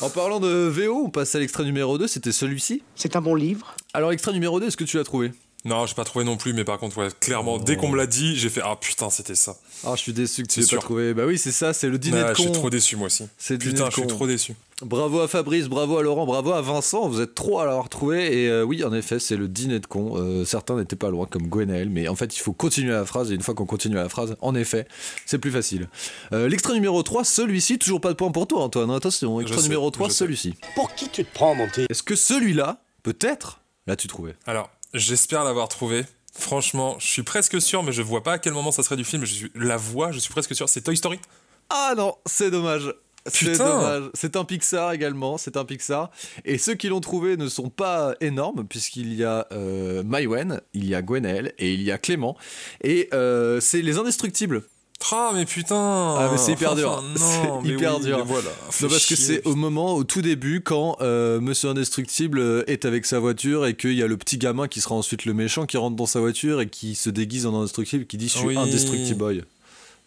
En 0.00 0.10
parlant 0.10 0.40
de 0.40 0.48
VO, 0.68 1.04
on 1.06 1.10
passe 1.10 1.34
à 1.34 1.38
l'extrait 1.38 1.64
numéro 1.64 1.98
2, 1.98 2.06
c'était 2.06 2.32
celui-ci. 2.32 2.81
C'est 2.94 3.16
un 3.16 3.20
bon 3.20 3.34
livre? 3.34 3.74
Alors 3.94 4.12
extrait 4.12 4.32
numéro 4.32 4.60
2, 4.60 4.66
est-ce 4.66 4.76
que 4.76 4.84
tu 4.84 4.96
l'as 4.96 5.04
trouvé? 5.04 5.32
Non, 5.64 5.86
j'ai 5.86 5.94
pas 5.94 6.04
trouvé 6.04 6.24
non 6.24 6.36
plus, 6.36 6.52
mais 6.52 6.64
par 6.64 6.78
contre, 6.78 6.98
ouais, 6.98 7.08
clairement, 7.20 7.58
dès 7.58 7.76
qu'on 7.76 7.88
me 7.88 7.96
l'a 7.96 8.06
dit, 8.08 8.36
j'ai 8.36 8.48
fait 8.48 8.62
Ah 8.64 8.76
putain, 8.80 9.10
c'était 9.10 9.36
ça. 9.36 9.56
Ah, 9.84 9.92
je 9.94 10.00
suis 10.02 10.12
déçu 10.12 10.42
que 10.42 10.48
tu 10.48 10.60
l'aies 10.60 10.66
pas 10.66 10.76
trouvé. 10.78 11.14
Bah 11.14 11.24
oui, 11.26 11.38
c'est 11.38 11.52
ça, 11.52 11.72
c'est 11.72 11.88
le 11.88 11.98
dîner 11.98 12.18
Ah, 12.24 12.30
de 12.30 12.34
je 12.34 12.40
suis 12.40 12.46
con. 12.46 12.52
trop 12.52 12.70
déçu, 12.70 12.96
moi 12.96 13.06
aussi. 13.06 13.24
C'est 13.38 13.54
le 13.54 13.58
dîner 13.58 13.72
Putain, 13.74 13.84
de 13.86 13.90
je 13.90 13.94
suis 13.94 14.02
con. 14.02 14.08
trop 14.08 14.26
déçu. 14.26 14.54
Bravo 14.84 15.20
à 15.20 15.28
Fabrice, 15.28 15.68
bravo 15.68 15.98
à 15.98 16.02
Laurent, 16.02 16.26
bravo 16.26 16.52
à 16.52 16.60
Vincent. 16.62 17.08
Vous 17.08 17.20
êtes 17.20 17.36
trois 17.36 17.62
à 17.62 17.66
l'avoir 17.66 17.88
trouvé. 17.88 18.42
Et 18.42 18.48
euh, 18.48 18.64
oui, 18.64 18.82
en 18.82 18.92
effet, 18.92 19.20
c'est 19.20 19.36
le 19.36 19.46
dîner 19.46 19.78
de 19.78 19.86
con. 19.86 20.14
Euh, 20.16 20.44
certains 20.44 20.74
n'étaient 20.76 20.96
pas 20.96 21.10
loin, 21.10 21.26
comme 21.26 21.46
Gwenaël. 21.46 21.88
Mais 21.88 22.08
en 22.08 22.16
fait, 22.16 22.34
il 22.36 22.40
faut 22.40 22.52
continuer 22.52 22.90
la 22.90 23.04
phrase. 23.04 23.30
Et 23.30 23.36
une 23.36 23.42
fois 23.42 23.54
qu'on 23.54 23.66
continue 23.66 23.94
la 23.94 24.08
phrase, 24.08 24.34
en 24.40 24.56
effet, 24.56 24.88
c'est 25.26 25.38
plus 25.38 25.52
facile. 25.52 25.88
Euh, 26.32 26.48
L'extrait 26.48 26.74
numéro 26.74 27.00
3, 27.04 27.22
celui-ci, 27.22 27.78
toujours 27.78 28.00
pas 28.00 28.08
de 28.08 28.14
point 28.14 28.32
pour 28.32 28.48
toi, 28.48 28.62
Antoine. 28.64 28.90
Attention, 28.90 29.40
extrait 29.40 29.62
numéro 29.62 29.88
3, 29.92 30.08
je 30.08 30.12
sais. 30.12 30.18
celui-ci. 30.18 30.54
Pour 30.74 30.92
qui 30.96 31.08
tu 31.08 31.24
te 31.24 31.32
prends, 31.32 31.54
mon 31.54 31.68
thé 31.68 31.86
Est-ce 31.88 32.02
que 32.02 32.16
celui-là, 32.16 32.82
peut-être, 33.04 33.60
l'as-tu 33.86 34.08
trouvé? 34.08 34.34
Alors, 34.46 34.68
j'espère 34.94 35.44
l'avoir 35.44 35.68
trouvé. 35.68 36.04
Franchement, 36.34 36.96
je 36.98 37.06
suis 37.06 37.22
presque 37.22 37.60
sûr, 37.60 37.82
mais 37.82 37.92
je 37.92 38.02
vois 38.02 38.22
pas 38.22 38.34
à 38.34 38.38
quel 38.38 38.52
moment 38.54 38.72
ça 38.72 38.82
serait 38.82 38.96
du 38.96 39.04
film. 39.04 39.24
Je 39.24 39.34
suis... 39.34 39.50
La 39.54 39.76
voix, 39.76 40.12
je 40.12 40.18
suis 40.18 40.32
presque 40.32 40.54
sûr. 40.54 40.68
C'est 40.68 40.80
Toy 40.80 40.96
Story 40.96 41.20
Ah 41.68 41.94
non, 41.96 42.16
c'est 42.26 42.50
dommage. 42.50 42.92
C'est 43.26 43.56
dommage. 43.56 44.10
C'est 44.14 44.34
un 44.36 44.44
Pixar 44.44 44.92
également, 44.92 45.38
c'est 45.38 45.56
un 45.56 45.64
Pixar. 45.64 46.10
Et 46.44 46.58
ceux 46.58 46.74
qui 46.74 46.88
l'ont 46.88 47.00
trouvé 47.00 47.36
ne 47.36 47.48
sont 47.48 47.70
pas 47.70 48.14
énormes, 48.20 48.66
puisqu'il 48.66 49.14
y 49.14 49.24
a 49.24 49.46
euh, 49.52 50.02
Maïwen, 50.02 50.60
il 50.74 50.86
y 50.88 50.94
a 50.94 51.02
Gwenaël 51.02 51.52
et 51.58 51.72
il 51.72 51.82
y 51.82 51.92
a 51.92 51.98
Clément. 51.98 52.36
Et 52.82 53.08
euh, 53.12 53.60
c'est 53.60 53.82
les 53.82 53.98
indestructibles. 53.98 54.64
Ah, 55.10 55.32
mais 55.34 55.44
putain 55.44 55.76
Ah, 56.18 56.28
mais 56.30 56.38
c'est 56.38 56.52
hyper 56.52 56.74
dur. 56.74 57.02
C'est 57.16 57.68
hyper 57.68 57.96
oui, 57.98 58.04
dur. 58.04 58.18
mais 58.18 58.24
voilà. 58.24 58.50
Non, 58.80 58.88
parce 58.88 59.06
que 59.06 59.16
c'est 59.16 59.44
au 59.46 59.54
moment, 59.54 59.94
au 59.94 60.04
tout 60.04 60.22
début, 60.22 60.60
quand 60.60 60.96
euh, 61.00 61.40
Monsieur 61.40 61.70
Indestructible 61.70 62.38
euh, 62.38 62.64
est 62.66 62.84
avec 62.84 63.06
sa 63.06 63.18
voiture 63.18 63.66
et 63.66 63.74
qu'il 63.76 63.94
y 63.94 64.02
a 64.02 64.06
le 64.06 64.16
petit 64.16 64.38
gamin 64.38 64.68
qui 64.68 64.80
sera 64.80 64.94
ensuite 64.94 65.24
le 65.24 65.34
méchant 65.34 65.66
qui 65.66 65.76
rentre 65.76 65.96
dans 65.96 66.06
sa 66.06 66.20
voiture 66.20 66.60
et 66.60 66.68
qui 66.68 66.94
se 66.94 67.10
déguise 67.10 67.46
en 67.46 67.58
indestructible, 67.58 68.06
qui 68.06 68.16
dit 68.16 68.28
Je 68.28 68.36
suis 68.38 68.46
Oui. 68.46 68.56
Indestructible 68.56 69.18
Boy. 69.18 69.42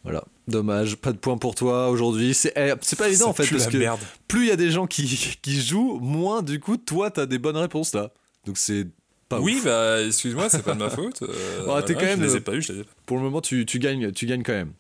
Voilà, 0.03 0.23
dommage, 0.47 0.97
pas 0.97 1.11
de 1.11 1.17
point 1.17 1.37
pour 1.37 1.55
toi 1.55 1.89
aujourd'hui. 1.89 2.35
C'est 2.35 2.53
eh, 2.55 2.73
pas 2.95 3.07
évident 3.09 3.29
en 3.29 3.33
fait, 3.33 3.49
parce 3.49 3.65
que 3.65 3.77
merde. 3.77 3.99
plus 4.27 4.43
il 4.45 4.49
y 4.49 4.51
a 4.51 4.55
des 4.55 4.69
gens 4.69 4.85
qui, 4.85 5.35
qui 5.41 5.61
jouent, 5.61 5.97
moins 5.99 6.43
du 6.43 6.59
coup, 6.59 6.77
toi 6.77 7.09
t'as 7.09 7.25
des 7.25 7.39
bonnes 7.39 7.57
réponses 7.57 7.95
là. 7.95 8.11
Donc 8.45 8.59
c'est 8.59 8.85
pas 9.29 9.39
Oui, 9.39 9.55
ouf. 9.57 9.65
bah, 9.65 10.03
excuse-moi, 10.03 10.47
c'est 10.49 10.61
pas 10.61 10.75
de 10.75 10.79
ma 10.79 10.91
faute. 10.91 11.21
Euh, 11.23 11.27
t'es 11.27 11.63
voilà, 11.65 11.81
quand 11.81 12.01
même, 12.05 12.19
Je 12.19 12.25
les 12.25 12.33
euh, 12.33 12.37
ai 12.37 12.41
pas 12.41 12.53
eu, 12.53 12.61
je 12.61 12.73
les 12.73 12.79
ai 12.81 12.83
pas. 12.83 12.91
Pour 13.07 13.17
le 13.17 13.23
moment, 13.23 13.41
tu, 13.41 13.65
tu 13.65 13.79
gagnes, 13.79 14.11
tu 14.11 14.27
gagnes 14.27 14.43
quand 14.43 14.53
même. 14.53 14.73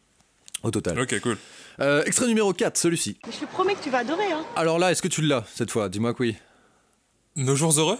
Au 0.63 0.71
total. 0.71 0.99
Ok, 0.99 1.19
cool. 1.21 1.37
Euh, 1.79 2.03
extrait 2.05 2.27
numéro 2.27 2.53
4, 2.53 2.77
celui-ci. 2.77 3.17
Mais 3.25 3.33
je 3.33 3.39
te 3.39 3.45
promets 3.45 3.75
que 3.75 3.83
tu 3.83 3.89
vas 3.89 3.99
adorer, 3.99 4.31
hein. 4.31 4.45
Alors 4.55 4.79
là, 4.79 4.91
est-ce 4.91 5.01
que 5.01 5.07
tu 5.07 5.21
l'as 5.21 5.43
cette 5.53 5.71
fois? 5.71 5.89
Dis-moi 5.89 6.13
que 6.13 6.23
oui. 6.23 6.35
Nos 7.35 7.55
jours 7.55 7.77
heureux? 7.77 7.97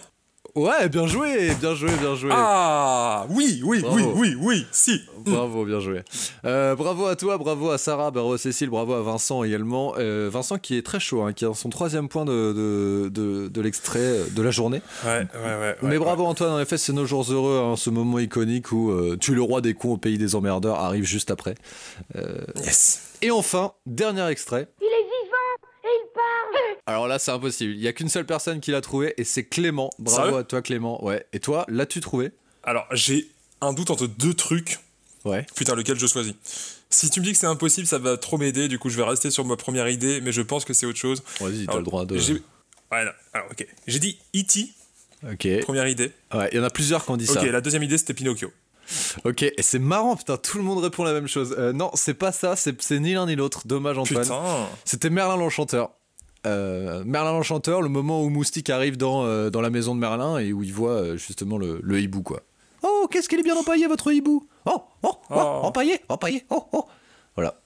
Ouais, 0.56 0.88
bien 0.88 1.06
joué, 1.06 1.54
bien 1.60 1.74
joué, 1.74 1.90
bien 2.00 2.14
joué. 2.14 2.30
Ah 2.32 3.26
Oui, 3.28 3.60
oui, 3.62 3.80
Bravo. 3.82 3.96
oui, 3.96 4.04
oui, 4.16 4.36
oui, 4.40 4.66
si 4.72 5.02
Bravo, 5.18 5.66
bien 5.66 5.80
joué. 5.80 6.02
Euh, 6.46 6.74
bravo 6.74 7.04
à 7.06 7.14
toi, 7.14 7.36
bravo 7.36 7.70
à 7.70 7.76
Sarah, 7.78 8.10
bravo 8.10 8.32
à 8.32 8.38
Cécile, 8.38 8.70
bravo 8.70 8.94
à 8.94 9.02
Vincent 9.02 9.44
également. 9.44 9.92
Euh, 9.98 10.30
Vincent 10.32 10.56
qui 10.56 10.78
est 10.78 10.82
très 10.82 10.98
chaud, 10.98 11.22
hein, 11.22 11.34
qui 11.34 11.44
a 11.44 11.52
son 11.52 11.68
troisième 11.68 12.08
point 12.08 12.24
de, 12.24 12.52
de, 12.54 13.08
de, 13.10 13.48
de 13.48 13.60
l'extrait 13.60 14.20
de 14.30 14.42
la 14.42 14.50
journée. 14.50 14.80
Ouais, 15.04 15.10
ouais, 15.10 15.26
ouais. 15.44 15.58
ouais, 15.60 15.76
Mais 15.82 15.98
bravo 15.98 16.24
Antoine, 16.24 16.52
en 16.52 16.60
effet, 16.60 16.78
c'est 16.78 16.94
nos 16.94 17.04
jours 17.04 17.26
heureux, 17.30 17.60
hein, 17.62 17.76
ce 17.76 17.90
moment 17.90 18.18
iconique 18.18 18.72
où 18.72 18.90
euh, 18.92 19.18
Tu 19.20 19.32
es 19.32 19.34
le 19.34 19.42
roi 19.42 19.60
des 19.60 19.74
cons 19.74 19.92
au 19.92 19.96
pays 19.98 20.16
des 20.16 20.34
emmerdeurs 20.36 20.76
arrive 20.80 21.04
juste 21.04 21.30
après. 21.30 21.54
Euh. 22.16 22.38
Yes 22.64 23.02
Et 23.20 23.30
enfin, 23.30 23.72
dernier 23.84 24.26
extrait. 24.28 24.68
Il 24.80 24.86
est 24.86 25.05
Alors 26.86 27.08
là, 27.08 27.18
c'est 27.18 27.30
impossible. 27.32 27.72
Il 27.72 27.80
y 27.80 27.88
a 27.88 27.92
qu'une 27.92 28.08
seule 28.08 28.26
personne 28.26 28.60
qui 28.60 28.70
l'a 28.70 28.80
trouvé 28.80 29.14
et 29.16 29.24
c'est 29.24 29.44
Clément. 29.44 29.90
Bravo 29.98 30.36
à 30.36 30.44
toi, 30.44 30.62
Clément. 30.62 31.04
Ouais. 31.04 31.26
Et 31.32 31.40
toi, 31.40 31.64
l'as-tu 31.68 32.00
trouvé? 32.00 32.30
Alors, 32.62 32.86
j'ai 32.92 33.28
un 33.60 33.72
doute 33.72 33.90
entre 33.90 34.06
deux 34.06 34.34
trucs. 34.34 34.78
Ouais. 35.24 35.44
Putain, 35.56 35.74
lequel 35.74 35.98
je 35.98 36.06
choisis? 36.06 36.34
Si 36.88 37.10
tu 37.10 37.18
me 37.20 37.24
dis 37.24 37.32
que 37.32 37.38
c'est 37.38 37.46
impossible, 37.48 37.86
ça 37.88 37.98
va 37.98 38.16
trop 38.16 38.38
m'aider. 38.38 38.68
Du 38.68 38.78
coup, 38.78 38.88
je 38.88 38.96
vais 38.96 39.02
rester 39.02 39.30
sur 39.32 39.44
ma 39.44 39.56
première 39.56 39.88
idée, 39.88 40.20
mais 40.20 40.30
je 40.30 40.42
pense 40.42 40.64
que 40.64 40.72
c'est 40.72 40.86
autre 40.86 40.98
chose. 40.98 41.22
Vas-y, 41.40 41.66
t'as 41.66 41.76
le 41.78 41.82
droit 41.82 42.04
de. 42.06 42.14
Ouais, 42.16 43.04
non. 43.04 43.10
Alors, 43.32 43.48
ok. 43.50 43.66
J'ai 43.88 43.98
dit 43.98 44.18
E.T., 44.36 44.68
Ok. 45.32 45.48
première 45.62 45.88
idée. 45.88 46.12
Ouais, 46.32 46.48
il 46.52 46.58
y 46.58 46.60
en 46.60 46.64
a 46.64 46.70
plusieurs 46.70 47.04
qui 47.04 47.10
ont 47.10 47.16
dit 47.16 47.28
Ok, 47.28 47.34
ça. 47.34 47.44
la 47.46 47.60
deuxième 47.60 47.82
idée, 47.82 47.98
c'était 47.98 48.14
Pinocchio. 48.14 48.52
Ok, 49.24 49.42
et 49.42 49.54
c'est 49.62 49.80
marrant, 49.80 50.14
putain, 50.14 50.36
tout 50.36 50.58
le 50.58 50.62
monde 50.62 50.78
répond 50.84 51.02
la 51.02 51.12
même 51.12 51.26
chose. 51.26 51.56
Euh, 51.58 51.72
non, 51.72 51.90
c'est 51.94 52.14
pas 52.14 52.30
ça, 52.30 52.54
c'est 52.54 52.80
c'est 52.80 53.00
ni 53.00 53.14
l'un 53.14 53.26
ni 53.26 53.34
l'autre. 53.34 53.62
Dommage, 53.66 53.98
Antoine. 53.98 54.22
Putain 54.22 54.68
C'était 54.84 55.10
Merlin 55.10 55.36
l'Enchanteur. 55.36 55.90
Euh, 56.46 57.02
Merlin 57.04 57.32
l'Enchanteur, 57.32 57.82
le 57.82 57.88
moment 57.88 58.22
où 58.22 58.28
Moustique 58.30 58.70
arrive 58.70 58.96
dans, 58.96 59.24
euh, 59.24 59.50
dans 59.50 59.60
la 59.60 59.70
maison 59.70 59.94
de 59.94 60.00
Merlin 60.00 60.38
et 60.38 60.52
où 60.52 60.62
il 60.62 60.72
voit 60.72 60.90
euh, 60.92 61.16
justement 61.16 61.58
le, 61.58 61.80
le 61.82 62.00
hibou, 62.00 62.22
quoi. 62.22 62.40
Oh, 62.82 63.08
qu'est-ce 63.10 63.28
qu'il 63.28 63.38
est 63.40 63.42
bien 63.42 63.56
empaillé, 63.56 63.86
votre 63.88 64.12
hibou 64.12 64.46
Oh, 64.64 64.82
oh, 65.02 65.10
oh, 65.12 65.34
Oh. 65.34 65.36
empaillé, 65.64 66.00
empaillé, 66.08 66.44
oh, 66.50 66.64
oh. 66.72 66.84
Voilà. 67.34 67.60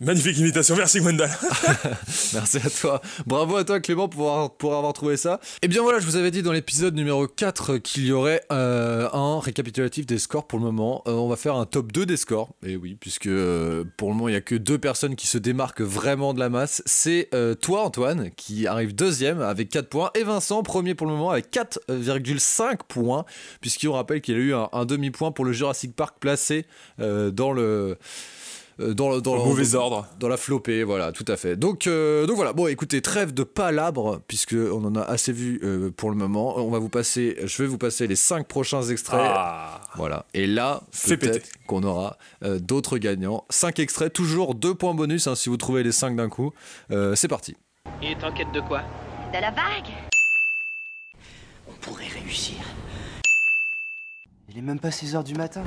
Magnifique 0.00 0.38
imitation, 0.38 0.74
merci 0.74 0.98
Gwendal. 0.98 1.30
Merci 2.34 2.56
à 2.56 2.68
toi. 2.68 3.00
Bravo 3.26 3.56
à 3.56 3.64
toi 3.64 3.78
Clément 3.78 4.08
pour 4.08 4.32
avoir, 4.32 4.50
pour 4.50 4.74
avoir 4.74 4.92
trouvé 4.92 5.16
ça. 5.16 5.38
Et 5.62 5.68
bien 5.68 5.82
voilà, 5.82 6.00
je 6.00 6.06
vous 6.06 6.16
avais 6.16 6.32
dit 6.32 6.42
dans 6.42 6.50
l'épisode 6.50 6.96
numéro 6.96 7.28
4 7.28 7.78
qu'il 7.78 8.04
y 8.04 8.10
aurait 8.10 8.42
euh, 8.50 9.08
un 9.12 9.38
récapitulatif 9.38 10.04
des 10.04 10.18
scores 10.18 10.48
pour 10.48 10.58
le 10.58 10.64
moment. 10.64 11.02
Euh, 11.06 11.12
on 11.12 11.28
va 11.28 11.36
faire 11.36 11.54
un 11.54 11.64
top 11.64 11.92
2 11.92 12.06
des 12.06 12.16
scores. 12.16 12.50
Et 12.66 12.74
oui, 12.74 12.96
puisque 12.98 13.28
euh, 13.28 13.84
pour 13.96 14.08
le 14.08 14.14
moment 14.14 14.28
il 14.28 14.32
n'y 14.32 14.36
a 14.36 14.40
que 14.40 14.56
deux 14.56 14.78
personnes 14.78 15.14
qui 15.14 15.28
se 15.28 15.38
démarquent 15.38 15.82
vraiment 15.82 16.34
de 16.34 16.40
la 16.40 16.48
masse. 16.48 16.82
C'est 16.86 17.30
toi 17.60 17.84
Antoine 17.84 18.30
qui 18.32 18.66
arrive 18.66 18.96
deuxième 18.96 19.40
avec 19.40 19.68
4 19.68 19.88
points 19.88 20.10
et 20.14 20.24
Vincent 20.24 20.64
premier 20.64 20.96
pour 20.96 21.06
le 21.06 21.12
moment 21.12 21.30
avec 21.30 21.52
4,5 21.52 22.78
points. 22.88 23.24
Puisqu'on 23.60 23.92
rappelle 23.92 24.20
qu'il 24.20 24.34
a 24.34 24.38
eu 24.38 24.54
un, 24.54 24.84
demi-point 24.84 25.30
pour 25.30 25.44
le 25.44 25.52
Jurassic 25.52 25.94
Park 25.94 26.16
placé 26.18 26.66
dans 26.98 27.52
le... 27.52 27.96
euh, 28.80 28.94
Dans, 28.94 29.10
le- 29.10 29.20
dans 29.20 29.32
Au 29.34 29.36
le- 29.38 29.44
mauvais 29.44 29.74
ordre. 29.74 30.06
dans 30.18 30.28
la 30.28 30.36
flopée, 30.36 30.82
voilà, 30.84 31.12
tout 31.12 31.24
à 31.28 31.36
fait. 31.36 31.56
Donc, 31.56 31.86
euh, 31.86 32.26
donc 32.26 32.36
voilà, 32.36 32.52
bon, 32.52 32.66
écoutez, 32.66 33.00
trêve 33.02 33.32
de 33.34 33.42
palabres, 33.44 34.20
puisque 34.26 34.54
on 34.54 34.84
en 34.84 34.94
a 34.96 35.02
assez 35.02 35.32
vu 35.32 35.60
euh, 35.62 35.90
pour 35.90 36.10
le 36.10 36.16
moment. 36.16 36.58
On 36.58 36.70
va 36.70 36.78
vous 36.78 36.88
passer, 36.88 37.36
je 37.44 37.62
vais 37.62 37.68
vous 37.68 37.78
passer 37.78 38.06
les 38.06 38.16
cinq 38.16 38.46
prochains 38.48 38.82
extraits. 38.82 39.20
Ah 39.22 39.80
Voilà. 39.96 40.26
Et 40.34 40.46
là, 40.46 40.82
peut-être 41.06 41.48
qu'on 41.66 41.82
aura 41.82 42.18
euh, 42.42 42.58
d'autres 42.58 42.98
gagnants. 42.98 43.44
Cinq 43.50 43.78
extraits, 43.78 44.12
toujours 44.12 44.54
deux 44.54 44.74
points 44.74 44.94
bonus 44.94 45.26
hein, 45.26 45.34
si 45.34 45.48
vous 45.48 45.56
trouvez 45.56 45.82
les 45.82 45.92
cinq 45.92 46.16
d'un 46.16 46.28
coup. 46.28 46.52
Euh, 46.90 47.14
c'est 47.14 47.28
parti. 47.28 47.56
Il 48.02 48.08
est 48.08 48.24
en 48.24 48.32
quête 48.32 48.50
de 48.52 48.60
quoi? 48.60 48.82
De 49.32 49.40
la 49.40 49.50
vague. 49.50 49.92
On 51.68 51.72
pourrait 51.80 52.08
réussir. 52.08 52.56
Il 54.50 54.58
est 54.58 54.62
même 54.62 54.78
pas 54.78 54.90
6 54.90 55.16
heures 55.16 55.24
du 55.24 55.34
matin. 55.34 55.62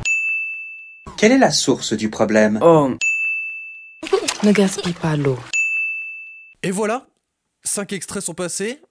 Quelle 1.18 1.32
est 1.32 1.38
la 1.38 1.52
source 1.52 1.94
du 1.94 2.10
problème? 2.10 2.60
Oh, 2.62 2.92
Ne 4.44 4.52
gaspille 4.52 4.94
pas 4.94 5.16
l'eau. 5.16 5.38
Et 6.64 6.72
voilà, 6.72 7.08
cinq 7.64 7.94
extraits 7.94 8.24
sont 8.24 8.34
passés. 8.34 8.82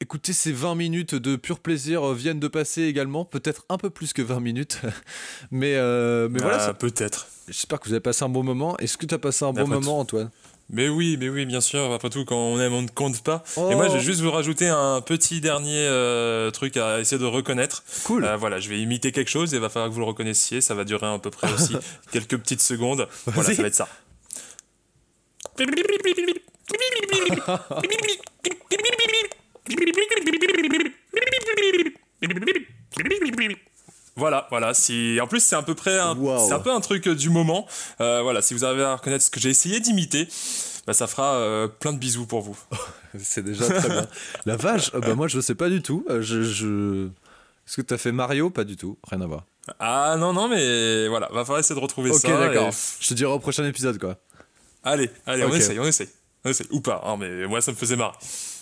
écoutez, 0.00 0.32
ces 0.32 0.52
20 0.52 0.74
minutes 0.74 1.14
de 1.14 1.36
pur 1.36 1.60
plaisir 1.60 2.08
euh, 2.08 2.14
viennent 2.14 2.40
de 2.40 2.48
passer 2.48 2.82
également, 2.82 3.24
peut-être 3.24 3.64
un 3.68 3.76
peu 3.78 3.90
plus 3.90 4.12
que 4.12 4.22
20 4.22 4.40
minutes, 4.40 4.80
mais, 5.50 5.74
euh, 5.76 6.28
mais 6.30 6.40
voilà. 6.40 6.56
Ah, 6.56 6.66
ça- 6.66 6.74
peut-être. 6.74 7.28
J'espère 7.48 7.80
que 7.80 7.86
vous 7.88 7.94
avez 7.94 8.00
passé 8.00 8.24
un 8.24 8.28
bon 8.28 8.42
moment. 8.44 8.76
Est-ce 8.78 8.96
que 8.98 9.06
tu 9.06 9.14
as 9.14 9.18
passé 9.18 9.44
un 9.44 9.52
bon 9.52 9.62
Après 9.62 9.74
moment, 9.74 10.00
Antoine? 10.00 10.30
Mais 10.70 10.88
oui, 10.88 11.16
mais 11.18 11.30
oui, 11.30 11.46
bien 11.46 11.62
sûr. 11.62 11.92
Après 11.92 12.10
tout, 12.10 12.24
quand 12.24 12.36
on 12.36 12.60
aime, 12.60 12.74
on 12.74 12.82
ne 12.82 12.88
compte 12.88 13.22
pas. 13.22 13.42
Oh. 13.56 13.70
Et 13.70 13.74
moi, 13.74 13.88
je 13.88 13.94
vais 13.94 14.00
juste 14.00 14.20
vous 14.20 14.30
rajouter 14.30 14.68
un 14.68 15.00
petit 15.00 15.40
dernier 15.40 15.86
euh, 15.86 16.50
truc 16.50 16.76
à 16.76 17.00
essayer 17.00 17.18
de 17.18 17.24
reconnaître. 17.24 17.82
Cool. 18.04 18.24
Euh, 18.24 18.36
voilà, 18.36 18.60
je 18.60 18.68
vais 18.68 18.78
imiter 18.78 19.10
quelque 19.10 19.30
chose 19.30 19.54
et 19.54 19.56
il 19.56 19.60
va 19.60 19.70
falloir 19.70 19.88
que 19.88 19.94
vous 19.94 20.00
le 20.00 20.06
reconnaissiez. 20.06 20.60
Ça 20.60 20.74
va 20.74 20.84
durer 20.84 21.06
à 21.06 21.18
peu 21.18 21.30
près 21.30 21.50
aussi 21.52 21.74
quelques 22.12 22.36
petites 22.36 22.60
secondes. 22.60 23.08
Voilà, 23.26 23.54
ça 23.54 23.62
va 23.62 23.68
être 23.68 23.74
ça. 23.74 23.88
Voilà, 34.18 34.46
voilà. 34.50 34.74
Si, 34.74 35.18
en 35.22 35.26
plus, 35.26 35.40
c'est 35.40 35.56
à 35.56 35.62
peu 35.62 35.74
près 35.74 35.98
un, 35.98 36.14
Wow. 36.14 36.46
c'est 36.46 36.52
un 36.52 36.58
peu 36.58 36.72
un 36.72 36.80
truc 36.80 37.06
euh, 37.06 37.14
du 37.14 37.30
moment. 37.30 37.66
Euh, 38.00 38.20
voilà, 38.22 38.42
si 38.42 38.52
vous 38.52 38.64
arrivez 38.64 38.82
à 38.84 38.96
reconnaître 38.96 39.24
ce 39.24 39.30
que 39.30 39.40
j'ai 39.40 39.50
essayé 39.50 39.80
d'imiter, 39.80 40.28
bah, 40.86 40.92
ça 40.92 41.06
fera 41.06 41.34
euh, 41.36 41.68
plein 41.68 41.92
de 41.92 41.98
bisous 41.98 42.26
pour 42.26 42.40
vous. 42.42 42.58
C'est 43.18 43.42
déjà 43.44 43.66
très 43.68 43.88
bien. 43.88 44.06
La 44.44 44.56
vache, 44.56 44.90
euh, 44.94 45.00
bah 45.00 45.14
moi 45.14 45.28
je 45.28 45.40
sais 45.40 45.54
pas 45.54 45.70
du 45.70 45.80
tout. 45.82 46.04
Je, 46.08 46.42
je... 46.42 47.06
Est-ce 47.66 47.76
que 47.76 47.82
tu 47.82 47.94
as 47.94 47.98
fait 47.98 48.12
Mario? 48.12 48.50
Pas 48.50 48.64
du 48.64 48.76
tout, 48.76 48.98
rien 49.10 49.20
à 49.22 49.26
voir. 49.26 49.44
Ah 49.78 50.16
non, 50.18 50.32
non, 50.32 50.48
mais 50.48 51.08
voilà, 51.08 51.28
va 51.32 51.42
falloir 51.44 51.60
essayer 51.60 51.74
de 51.74 51.80
retrouver 51.80 52.10
Ok, 52.10 52.20
ça. 52.20 52.38
d'accord. 52.38 52.68
et- 52.68 53.00
Je 53.00 53.08
te 53.08 53.14
dirai 53.14 53.32
au 53.32 53.38
prochain 53.38 53.64
épisode 53.66 53.98
quoi. 53.98 54.16
Allez, 54.84 55.10
allez, 55.26 55.44
Ok. 55.44 55.50
on 55.52 55.56
essaye, 55.56 55.78
on 55.78 55.84
essaye. 55.86 56.08
Ou 56.70 56.80
pas, 56.80 57.02
hein, 57.04 57.16
mais 57.18 57.46
moi 57.46 57.60
ça 57.60 57.72
me 57.72 57.76
faisait 57.76 57.96
marrer. 57.96 58.14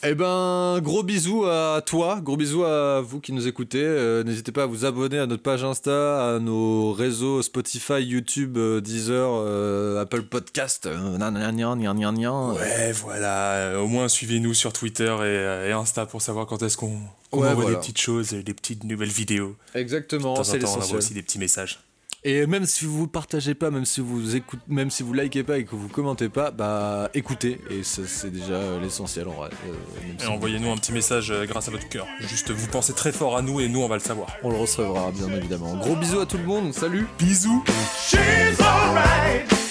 Eh 0.02 0.14
ben, 0.14 0.80
gros 0.82 1.02
bisous 1.02 1.44
à 1.46 1.80
toi, 1.84 2.20
gros 2.22 2.36
bisous 2.36 2.64
à 2.64 3.00
vous 3.00 3.20
qui 3.20 3.32
nous 3.32 3.46
écoutez. 3.46 3.82
Euh, 3.82 4.24
N'hésitez 4.24 4.50
pas 4.52 4.64
à 4.64 4.66
vous 4.66 4.84
abonner 4.84 5.18
à 5.18 5.26
notre 5.26 5.42
page 5.42 5.62
Insta, 5.62 6.34
à 6.34 6.38
nos 6.38 6.92
réseaux 6.92 7.42
Spotify, 7.42 8.00
YouTube, 8.02 8.56
euh, 8.56 8.80
Deezer, 8.80 9.28
euh, 9.30 10.00
Apple 10.02 10.22
Podcast. 10.22 10.86
Ouais, 10.86 10.92
voilà. 12.92 13.80
au 13.80 13.86
moins 13.86 14.08
suivez-nous 14.08 14.54
sur 14.54 14.72
Twitter 14.72 15.14
et, 15.22 15.68
et 15.68 15.72
Insta 15.72 16.06
pour 16.06 16.22
savoir 16.22 16.46
quand 16.46 16.62
est-ce 16.62 16.76
qu'on 16.76 16.98
Ouais, 17.32 17.48
envoie 17.48 17.54
voilà. 17.54 17.70
des 17.70 17.76
petites 17.76 17.98
choses, 18.00 18.30
des 18.30 18.54
petites 18.54 18.84
nouvelles 18.84 19.08
vidéos. 19.10 19.56
Exactement, 19.74 20.42
c'est 20.42 20.56
en 20.56 20.60
temps, 20.60 20.66
on 20.66 20.68
envoie 20.68 20.76
l'essentiel. 20.76 20.98
aussi 20.98 21.14
des 21.14 21.22
petits 21.22 21.38
messages. 21.38 21.80
Et 22.28 22.44
même 22.48 22.66
si 22.66 22.86
vous 22.86 23.06
partagez 23.06 23.54
pas, 23.54 23.70
même 23.70 23.84
si 23.84 24.00
vous 24.00 24.34
écoutez, 24.34 24.60
même 24.66 24.90
si 24.90 25.04
vous 25.04 25.12
likez 25.12 25.44
pas 25.44 25.58
et 25.58 25.64
que 25.64 25.76
vous 25.76 25.86
commentez 25.86 26.28
pas, 26.28 26.50
bah 26.50 27.08
écoutez 27.14 27.60
et 27.70 27.84
ça, 27.84 28.02
c'est 28.04 28.32
déjà 28.32 28.54
euh, 28.54 28.80
l'essentiel 28.80 29.28
en 29.28 29.34
vrai. 29.34 29.50
Euh, 29.68 30.04
même 30.04 30.16
Et 30.18 30.22
si 30.22 30.26
envoyez-nous 30.26 30.68
un 30.68 30.76
petit 30.76 30.90
message 30.90 31.30
euh, 31.30 31.46
grâce 31.46 31.68
à 31.68 31.70
votre 31.70 31.88
cœur. 31.88 32.04
Juste, 32.18 32.50
vous 32.50 32.66
pensez 32.66 32.94
très 32.94 33.12
fort 33.12 33.36
à 33.36 33.42
nous 33.42 33.60
et 33.60 33.68
nous, 33.68 33.80
on 33.80 33.86
va 33.86 33.94
le 33.94 34.00
savoir. 34.00 34.26
on 34.42 34.50
le 34.50 34.56
recevra 34.56 35.12
bien 35.12 35.28
évidemment. 35.36 35.76
Gros 35.76 35.94
bisous 35.94 36.18
à 36.18 36.26
tout 36.26 36.38
le 36.38 36.46
monde, 36.46 36.74
salut. 36.74 37.06
Bisous. 37.16 37.62
She's 37.96 38.60
alright. 38.60 39.65